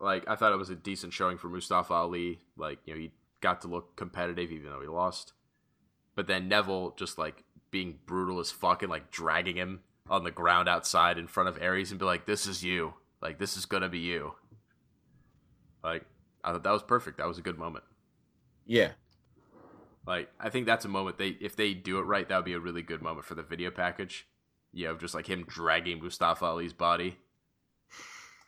[0.00, 2.40] like I thought it was a decent showing for Mustafa Ali.
[2.56, 5.34] Like you know he got to look competitive even though he lost,
[6.16, 10.30] but then Neville just like being brutal as fuck and like dragging him on the
[10.30, 12.94] ground outside in front of Aries and be like, "This is you.
[13.22, 14.34] Like this is gonna be you."
[15.82, 16.04] Like
[16.42, 17.18] I thought that was perfect.
[17.18, 17.84] That was a good moment.
[18.66, 18.92] Yeah.
[20.06, 22.54] Like I think that's a moment they if they do it right, that would be
[22.54, 24.26] a really good moment for the video package.
[24.72, 27.16] You know, just like him dragging Mustafa Ali's body.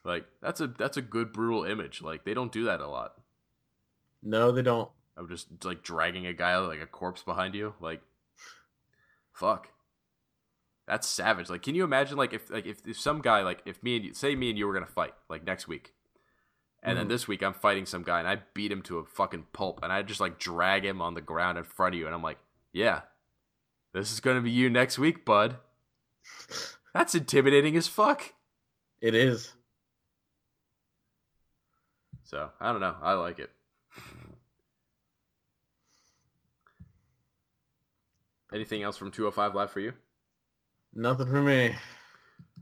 [0.05, 2.03] Like that's a that's a good brutal image.
[2.03, 3.15] Like they don't do that a lot.
[4.23, 4.91] No, they don't.
[5.17, 7.75] Of just like dragging a guy like a corpse behind you.
[7.81, 8.03] Like
[9.33, 9.69] fuck.
[10.87, 11.49] That's savage.
[11.49, 14.05] Like can you imagine like if like if, if some guy like if me and
[14.05, 15.95] you say me and you were gonna fight like next week.
[16.83, 17.11] And then Mhm.
[17.11, 19.93] this week I'm fighting some guy and I beat him to a fucking pulp and
[19.93, 22.39] I just like drag him on the ground in front of you and I'm like,
[22.73, 23.03] yeah,
[23.93, 25.57] this is gonna be you next week, bud.
[26.93, 28.35] That's intimidating as fuck.
[29.01, 29.53] It is.
[32.25, 32.97] So I don't know.
[33.01, 33.51] I like it.
[38.55, 39.93] Anything else from 205 Live for you?
[40.95, 41.69] Nothing for me.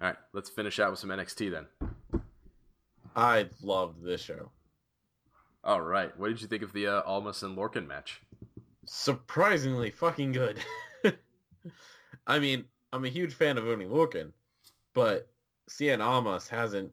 [0.01, 1.66] All right, let's finish out with some NXT then.
[3.16, 4.51] I loved this show.
[5.64, 8.22] All right, what did you think of the uh, Almas and Lorcan match?
[8.86, 10.59] Surprisingly fucking good.
[12.26, 14.32] I mean, I'm a huge fan of Oni Lorcan,
[14.95, 15.28] but
[15.68, 16.93] Cien Almas hasn't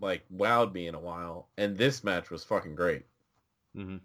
[0.00, 3.04] like wowed me in a while, and this match was fucking great.
[3.76, 3.96] Mm-hmm.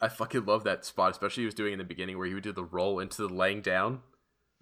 [0.00, 2.42] I fucking love that spot, especially he was doing in the beginning where he would
[2.42, 4.00] do the roll into the laying down.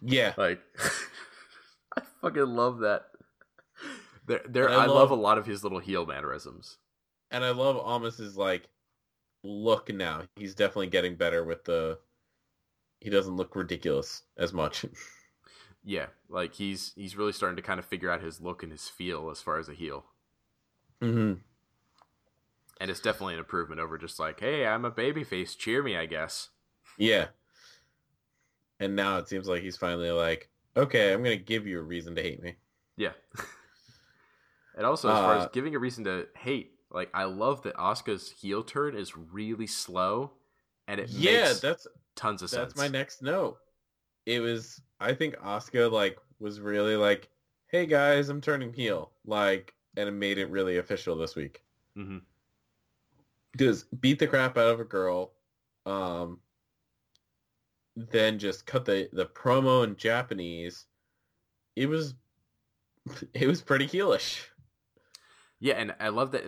[0.03, 0.61] Yeah, Like,
[1.97, 3.07] I fucking love that.
[4.27, 4.69] There, there.
[4.71, 6.79] I I, love, love- a lot of his little heel mannerisms.
[7.31, 8.69] and I love Almas's like
[9.43, 10.23] look now.
[10.37, 11.99] He's definitely getting better with the.
[13.01, 14.85] He doesn't look ridiculous as much.
[15.83, 18.89] Yeah, like he's he's really starting to kind of figure out his look and his
[18.91, 20.05] feel as far as a heel,
[21.01, 21.33] hmm
[22.81, 26.07] and it's definitely an improvement over just like, hey, I'm a babyface, cheer me, I
[26.07, 26.51] guess.
[26.99, 27.29] Yeah.
[28.81, 32.17] And now it seems like he's finally like, okay, I'm gonna give you a reason
[32.17, 32.57] to hate me.
[32.97, 33.13] Yeah.
[34.75, 37.75] and also, as far as Uh, giving a reason to hate, like I love that
[37.77, 40.33] Asuka's heel turn is really slow,
[40.89, 42.77] and it yeah, makes that's tons of that's sense.
[42.77, 43.59] my next note.
[44.27, 47.29] It was I think Asuka like was really like,
[47.69, 51.63] hey guys, I'm turning heel, like, and it made it really official this week.
[51.97, 52.30] hmm
[53.53, 55.33] Because beat the crap out of a girl,
[55.87, 56.41] um,
[57.97, 60.87] then just cut the the promo in Japanese.
[61.77, 62.15] It was,
[63.35, 64.45] it was pretty heelish.
[65.59, 66.45] Yeah, and I love that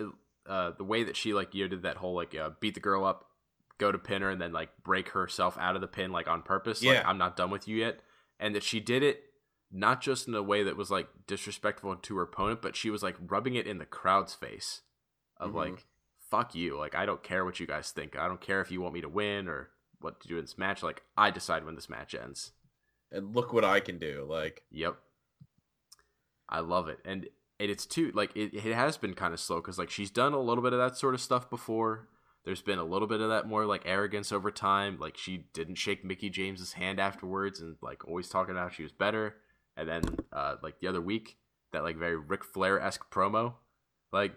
[0.47, 2.79] uh, the way that she like you know, did that whole like uh, beat the
[2.79, 3.25] girl up,
[3.77, 6.41] go to pin her, and then like break herself out of the pin like on
[6.41, 6.83] purpose.
[6.83, 7.03] Like Yeah.
[7.05, 7.99] I'm not done with you yet,
[8.39, 9.23] and that she did it
[9.71, 13.01] not just in a way that was like disrespectful to her opponent, but she was
[13.03, 14.81] like rubbing it in the crowd's face
[15.37, 15.55] of Mhm.
[15.55, 15.85] like
[16.33, 18.81] fuck you, like I don't care what you guys think, I don't care if you
[18.81, 19.69] want me to win or
[20.01, 20.81] what to do in this match.
[20.81, 22.53] Like I decide when this match ends.
[23.11, 24.25] And look what I can do.
[24.27, 24.97] Like, Yep.
[26.49, 26.99] I love it.
[27.05, 27.27] And
[27.59, 30.33] and it's too like it, it has been kind of slow because like she's done
[30.33, 32.09] a little bit of that sort of stuff before.
[32.45, 34.97] There's been a little bit of that more like arrogance over time.
[34.99, 38.83] Like she didn't shake Mickie James's hand afterwards and like always talking about how she
[38.83, 39.35] was better.
[39.77, 41.37] And then uh like the other week,
[41.71, 43.53] that like very Ric Flair esque promo.
[44.11, 44.33] Like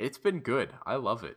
[0.00, 0.70] it's been good.
[0.84, 1.36] I love it.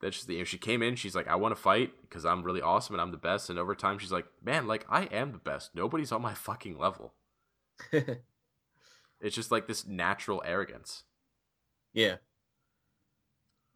[0.00, 2.24] That's just the you know, she came in, she's like, I want to fight because
[2.24, 3.50] I'm really awesome and I'm the best.
[3.50, 5.74] And over time she's like, Man, like I am the best.
[5.74, 7.14] Nobody's on my fucking level.
[9.22, 11.04] It's just like this natural arrogance
[11.92, 12.16] yeah,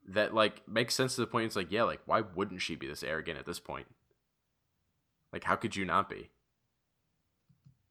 [0.09, 1.47] that like makes sense to the point.
[1.47, 3.87] It's like, yeah, like why wouldn't she be this arrogant at this point?
[5.33, 6.31] Like, how could you not be?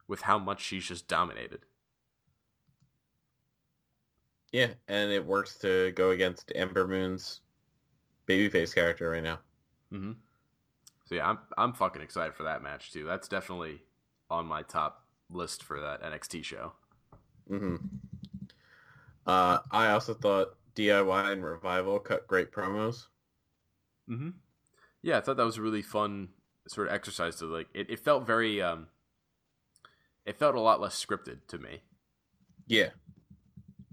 [0.07, 1.61] With how much she's just dominated.
[4.55, 7.41] Yeah, and it works to go against Ember Moon's
[8.25, 9.39] babyface character right now.
[9.91, 10.13] Mm-hmm.
[11.03, 13.03] So yeah, I'm I'm fucking excited for that match too.
[13.03, 13.81] That's definitely
[14.29, 16.71] on my top list for that NXT show.
[17.51, 17.75] Mm-hmm.
[19.27, 23.07] Uh, I also thought DIY and Revival cut great promos.
[24.09, 24.29] Mm-hmm.
[25.01, 26.29] Yeah, I thought that was a really fun
[26.65, 27.67] sort of exercise to like.
[27.73, 28.87] It, it felt very um.
[30.25, 31.81] It felt a lot less scripted to me.
[32.67, 32.91] Yeah,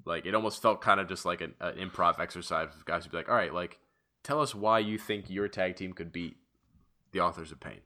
[0.05, 2.69] Like it almost felt kind of just like an, an improv exercise.
[2.75, 3.79] Of guys would be like, "All right, like
[4.25, 6.37] tell us why you think your tag team could beat
[7.13, 7.81] the Authors of Pain."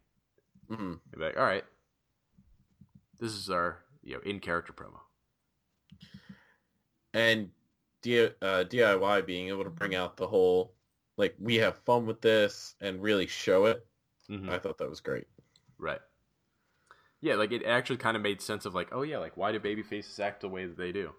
[0.70, 0.92] Mm-hmm.
[1.10, 1.64] They'd be like, "All right,
[3.18, 5.00] this is our you know in character promo."
[7.14, 7.50] and
[8.02, 10.74] D- uh, DIY being able to bring out the whole
[11.16, 13.86] like we have fun with this and really show it.
[14.30, 14.50] Mhm.
[14.50, 15.26] I thought that was great.
[15.78, 16.00] Right.
[17.20, 19.58] Yeah, like it actually kind of made sense of like, oh yeah, like why do
[19.58, 21.14] baby faces act the way that they do?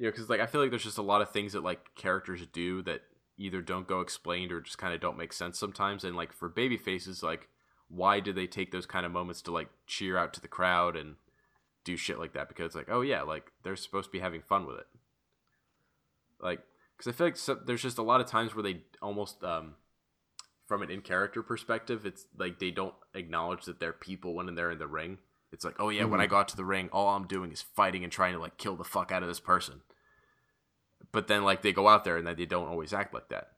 [0.00, 1.94] You know, because like I feel like there's just a lot of things that like
[1.94, 3.02] characters do that
[3.36, 6.04] either don't go explained or just kind of don't make sense sometimes.
[6.04, 7.48] And like for baby faces, like
[7.88, 10.96] why do they take those kind of moments to like cheer out to the crowd
[10.96, 11.16] and
[11.84, 12.48] do shit like that?
[12.48, 14.86] Because like, oh yeah, like they're supposed to be having fun with it.
[16.40, 16.60] Like,
[16.96, 19.74] because I feel like there's just a lot of times where they almost, um,
[20.66, 24.70] from an in character perspective, it's like they don't acknowledge that they're people when they're
[24.70, 25.18] in the ring.
[25.52, 26.30] It's like, oh yeah, when I mm-hmm.
[26.30, 28.84] got to the ring, all I'm doing is fighting and trying to like kill the
[28.84, 29.80] fuck out of this person.
[31.12, 33.48] But then like they go out there and then they don't always act like that.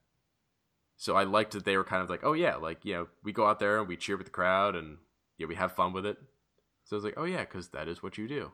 [0.96, 3.32] So I liked that they were kind of like, oh yeah, like you know, we
[3.32, 4.98] go out there and we cheer with the crowd and
[5.36, 6.16] yeah, we have fun with it.
[6.84, 8.52] So I was like, oh yeah, because that is what you do.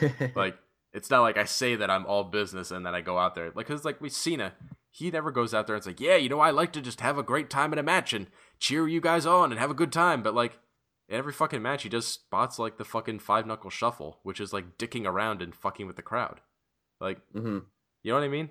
[0.34, 0.56] Like
[0.92, 3.46] it's not like I say that I'm all business and then I go out there
[3.54, 4.54] like because like with Cena,
[4.90, 7.02] he never goes out there and it's like, yeah, you know, I like to just
[7.02, 8.28] have a great time in a match and
[8.58, 10.22] cheer you guys on and have a good time.
[10.22, 10.58] But like
[11.08, 14.52] in every fucking match, he does spots like the fucking five knuckle shuffle, which is
[14.52, 16.40] like dicking around and fucking with the crowd.
[17.00, 17.58] Like hmm
[18.02, 18.50] you know what I mean?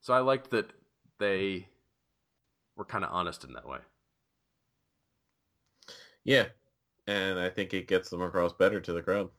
[0.00, 0.72] So I liked that
[1.18, 1.68] they
[2.76, 3.78] were kind of honest in that way.
[6.24, 6.46] Yeah,
[7.06, 9.30] and I think it gets them across better to the crowd.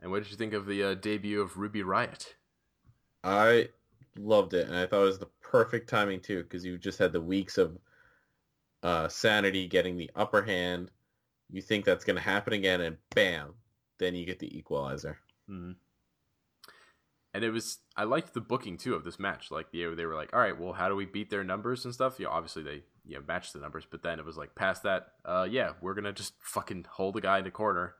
[0.00, 2.34] And what did you think of the uh, debut of Ruby Riott?
[3.24, 3.68] I
[4.16, 7.12] loved it, and I thought it was the perfect timing too, because you just had
[7.12, 7.78] the weeks of
[8.86, 10.92] uh, Sanity getting the upper hand.
[11.50, 13.54] You think that's going to happen again, and bam,
[13.98, 15.18] then you get the equalizer.
[15.50, 15.72] Mm-hmm.
[17.34, 19.50] And it was I liked the booking too of this match.
[19.50, 21.84] Like you know, they were like, all right, well, how do we beat their numbers
[21.84, 22.20] and stuff?
[22.20, 25.08] Yeah, obviously they you know matched the numbers, but then it was like past that,
[25.24, 27.96] uh, yeah, we're gonna just fucking hold the guy in the corner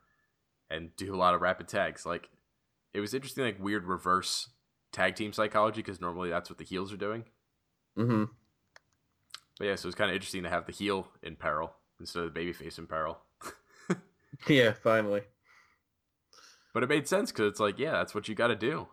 [0.71, 2.07] and do a lot of rapid tags.
[2.07, 2.31] Like
[2.95, 4.51] it was interesting, like weird reverse
[4.93, 7.25] tag team psychology because normally that's what the heels are doing.
[7.97, 8.25] hmm
[9.59, 12.35] But yeah, so it's kind of interesting to have the heel in peril instead of
[12.35, 13.19] the babyface in peril.
[14.49, 15.23] Yeah, finally.
[16.75, 18.89] But it made sense because it's like, yeah, that's what you got to do.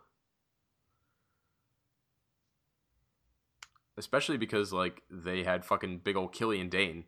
[3.98, 7.04] Especially because like they had fucking big old Killian Dane,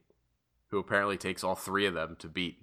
[0.70, 2.58] who apparently takes all three of them to beat,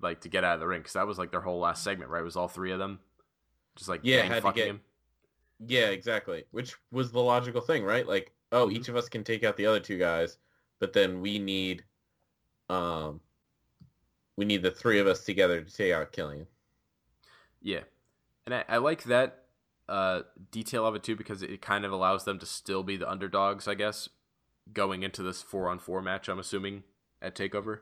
[0.00, 0.80] like to get out of the ring.
[0.80, 2.20] Because that was like their whole last segment, right?
[2.22, 3.00] It was all three of them,
[3.76, 4.80] just like Yeah, had to get- him.
[5.66, 6.44] Yeah, exactly.
[6.52, 8.06] Which was the logical thing, right?
[8.06, 8.72] Like, oh, Mhm.
[8.72, 10.38] each of us can take out the other two guys,
[10.78, 11.84] but then we need,
[12.68, 13.20] um,
[14.36, 16.46] we need the three of us together to take out Killian.
[17.60, 17.84] Yeah,
[18.46, 19.46] and I, I like that
[19.88, 23.10] uh, detail of it too because it kind of allows them to still be the
[23.10, 24.08] underdogs, I guess,
[24.72, 26.28] going into this four on four match.
[26.28, 26.84] I'm assuming
[27.20, 27.80] at Takeover.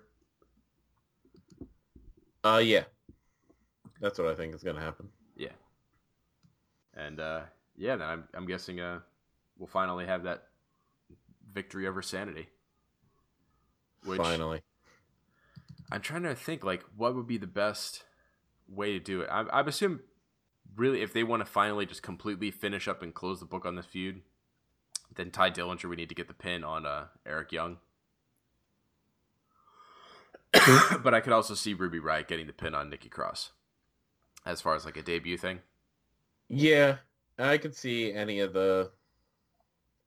[2.43, 2.85] Uh, yeah,
[4.01, 5.11] that's what I think is gonna happen.
[5.37, 5.53] Yeah.
[6.95, 7.43] And uh,
[7.77, 9.01] yeah, then I'm I'm guessing uh,
[9.59, 10.48] we'll finally have that
[11.59, 12.47] victory over Sanity.
[14.05, 14.63] Which Finally,
[15.91, 18.05] I'm trying to think like what would be the best
[18.69, 19.29] way to do it.
[19.29, 20.01] I, I assume
[20.77, 23.75] really if they want to finally just completely finish up and close the book on
[23.75, 24.23] this feud,
[25.17, 27.79] then Tye Dillinger we need to get the pin on uh, Eric Young.
[31.03, 33.51] but I could also see Ruby Riott getting the pin on Nikki Cross,
[34.47, 35.59] as far as like a debut thing.
[36.49, 36.99] yeah,
[37.37, 38.93] I could see any of the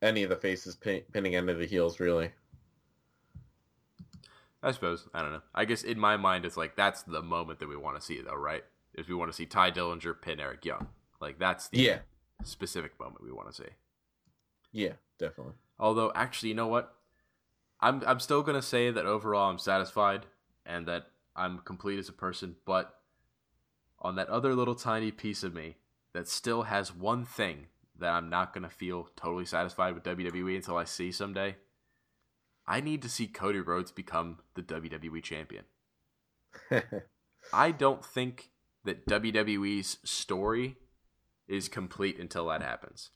[0.01, 1.99] any of the faces pin, pinning any of the heels.
[1.99, 2.31] Really,
[4.63, 5.07] I suppose.
[5.13, 5.41] I don't know.
[5.55, 8.21] I guess in my mind, it's like that's the moment that we want to see,
[8.21, 8.63] though, right?
[8.93, 10.87] If we want to see Tye Dillinger pin Eric Young,
[11.19, 11.99] like that's the yeah,
[12.43, 13.69] specific moment we want to see.
[14.71, 15.53] yeah, definitely.
[15.79, 16.93] Although, actually, you know what?
[17.79, 20.25] I'm I'm still gonna say that overall I'm satisfied
[20.65, 22.95] and that I'm complete as a person, but
[23.99, 25.77] on that other little tiny piece of me
[26.13, 27.67] that still has one thing
[28.01, 31.55] that I'm not gonna feel totally satisfied with WWE until I see someday.
[32.67, 35.63] I need to see Cody Rhodes become the WWE champion.
[37.53, 38.51] I don't think
[38.85, 40.77] that WWE's story
[41.47, 43.09] is complete until that happens.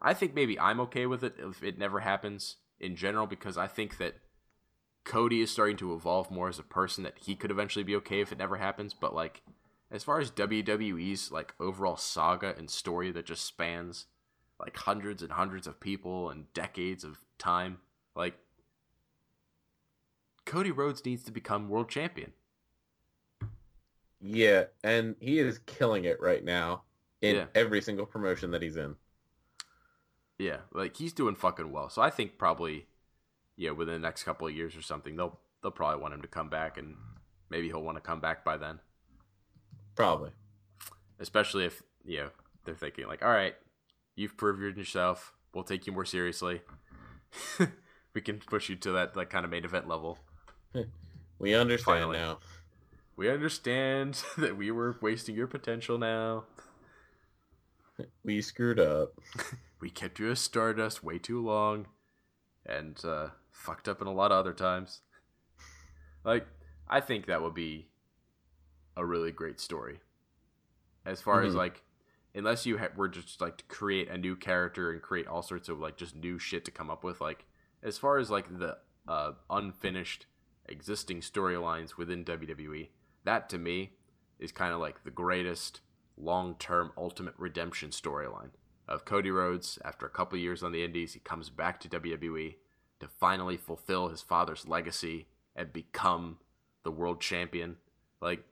[0.00, 3.66] I think maybe I'm okay with it if it never happens in general because I
[3.66, 4.16] think that
[5.04, 8.20] Cody is starting to evolve more as a person that he could eventually be okay
[8.20, 9.42] if it never happens, but like
[9.92, 14.06] as far as WWE's like overall saga and story that just spans
[14.58, 17.78] like hundreds and hundreds of people and decades of time,
[18.16, 18.34] like
[20.46, 22.32] Cody Rhodes needs to become world champion.
[24.20, 26.82] yeah, and he is killing it right now
[27.20, 27.46] in Yeah.
[27.54, 28.96] every single promotion that he's in.
[30.38, 31.88] Yeah, like he's doing fucking well.
[31.90, 32.86] So I think probably,
[33.56, 36.28] yeah, within the next couple of years or something, they'll they'll probably want him to
[36.28, 36.96] come back, and
[37.50, 38.80] maybe he'll want to come back by then.
[39.94, 40.30] Probably.
[41.20, 42.28] Especially if you know
[42.64, 43.54] they're thinking like, all right,
[44.16, 45.34] you've proved yourself.
[45.54, 46.62] We'll take you more seriously.
[48.14, 50.18] we can push you to that like kind of main event level.
[51.42, 52.18] We understand Finally.
[52.18, 52.38] now.
[53.16, 56.44] We understand that we were wasting your potential now.
[58.24, 59.14] We screwed up.
[59.80, 61.86] We kept you as Stardust way too long,
[62.64, 65.00] and uh, fucked up in a lot of other times.
[66.24, 66.46] Like,
[66.88, 67.88] I think that would be
[68.96, 70.00] a really great story.
[71.04, 71.56] as far as Mhm.
[71.56, 71.82] like
[72.32, 75.68] unless you ha- were just like to create a new character and create all sorts
[75.68, 77.44] of like just new shit to come up with like
[77.82, 78.78] as far as like the
[79.08, 80.26] uh, unfinished
[80.66, 82.90] existing storylines within WWE
[83.24, 83.96] that to me
[84.38, 85.80] is kind of like the greatest
[86.16, 88.50] long-term ultimate redemption storyline
[88.86, 92.56] of Cody Rhodes after a couple years on the indies he comes back to WWE
[93.00, 95.26] to finally fulfill his father's legacy
[95.56, 96.38] and become
[96.84, 97.76] the world champion
[98.20, 98.44] like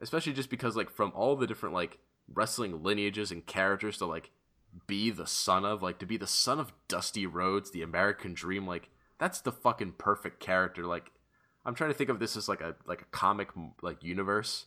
[0.00, 1.98] especially just because like from all the different like
[2.32, 4.30] wrestling lineages and characters to like
[4.86, 8.66] be the son of like to be the son of Dusty Rhodes, the American Dream,
[8.66, 10.84] like that's the fucking perfect character.
[10.86, 11.10] Like
[11.64, 13.50] I'm trying to think of this as like a like a comic
[13.82, 14.66] like universe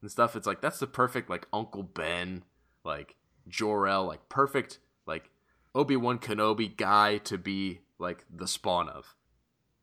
[0.00, 0.36] and stuff.
[0.36, 2.44] It's like that's the perfect like Uncle Ben,
[2.84, 3.16] like
[3.48, 5.30] Jor-El, like perfect like
[5.74, 9.14] Obi Wan Kenobi guy to be like the spawn of.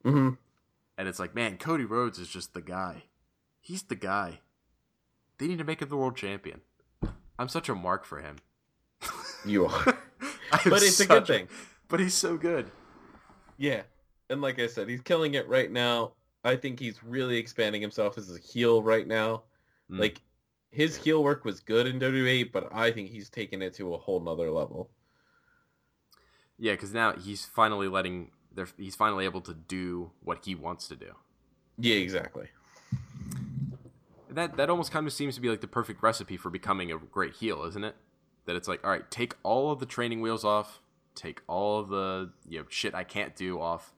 [0.05, 0.35] Mm-hmm.
[0.97, 3.03] And it's like, man, Cody Rhodes is just the guy.
[3.61, 4.39] He's the guy.
[5.37, 6.61] They need to make him the world champion.
[7.37, 8.37] I'm such a mark for him.
[9.45, 9.97] You are.
[10.65, 11.47] But it's a good thing.
[11.87, 12.71] But he's so good.
[13.57, 13.83] Yeah.
[14.29, 16.13] And like I said, he's killing it right now.
[16.43, 19.43] I think he's really expanding himself as a heel right now.
[19.91, 19.99] Mm.
[19.99, 20.21] Like
[20.71, 23.97] his heel work was good in WWE, but I think he's taken it to a
[23.97, 24.89] whole nother level.
[26.57, 28.31] Yeah, because now he's finally letting.
[28.53, 31.13] they're- He's finally able to do what he wants to do.
[31.77, 32.47] Yeah, exactly.
[34.29, 36.97] That that almost kind of seems to be like the perfect recipe for becoming a
[36.97, 37.95] great heel, isn't it?
[38.45, 40.81] That it's like, all right, take all of the training wheels off,
[41.15, 43.93] take all of the you know shit I can't do off.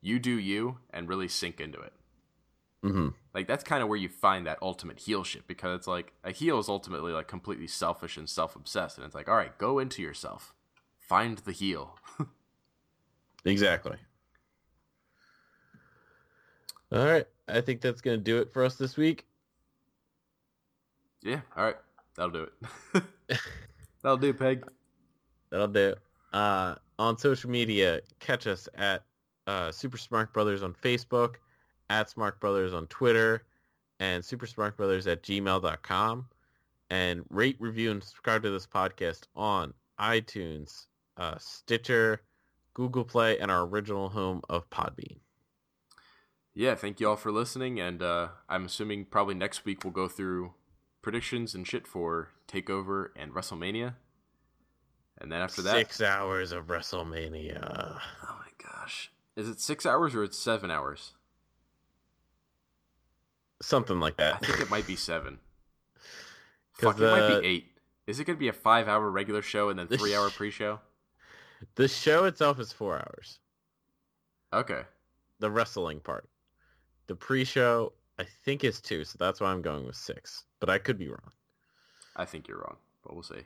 [0.00, 1.92] You do you, and really sink into it.
[2.84, 3.08] Mm-hmm.
[3.34, 6.30] Like that's kind of where you find that ultimate heel shit because it's like a
[6.30, 10.02] heel is ultimately like completely selfish and self-obsessed, and it's like, all right, go into
[10.02, 10.54] yourself,
[10.98, 11.98] find the heel.
[13.44, 13.96] Exactly.
[16.92, 17.26] All right.
[17.48, 19.26] I think that's going to do it for us this week.
[21.22, 21.76] Yeah, all right,
[22.16, 22.48] that'll do
[22.94, 23.02] it.
[24.02, 24.64] that'll do, Peg.
[25.50, 25.94] That'll do.
[26.32, 29.02] Uh, on social media, catch us at
[29.46, 31.36] uh, Super Smart Brothers on Facebook,
[31.90, 33.44] at Smart Brothers on Twitter,
[34.00, 36.26] and Super Smart Brothers at gmail.com.
[36.90, 42.22] And rate, review, and subscribe to this podcast on iTunes, uh, Stitcher,
[42.74, 45.18] Google Play, and our original home of Podbean.
[46.54, 50.08] Yeah, thank you all for listening, and uh, I'm assuming probably next week we'll go
[50.08, 50.54] through
[51.08, 53.94] predictions and shit for Takeover and WrestleMania,
[55.16, 57.62] and then after that, Six hours of WrestleMania.
[57.64, 61.14] oh my gosh, is it six hours or it's seven hours?
[63.62, 64.34] Something like that.
[64.34, 65.38] I think it might be seven.
[66.74, 67.68] Fuck, it might be eight.
[68.06, 70.78] Is it going to be a five-hour regular show and then three-hour sh- pre-show?
[71.76, 73.38] the show itself is four hours.
[74.52, 74.82] Okay,
[75.38, 76.28] the wrestling part.
[77.06, 80.44] The pre-show, I think, is two, so that's why I'm going with six.
[80.60, 81.32] But I could be wrong.
[82.16, 83.44] I think you're wrong, but we'll see.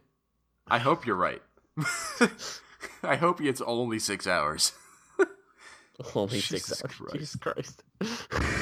[0.68, 1.42] I hope you're right.
[3.02, 4.72] I hope it's only six hours.
[6.14, 6.96] Only Jesus six hours.
[6.96, 7.12] Christ.
[7.12, 8.58] Jesus Christ.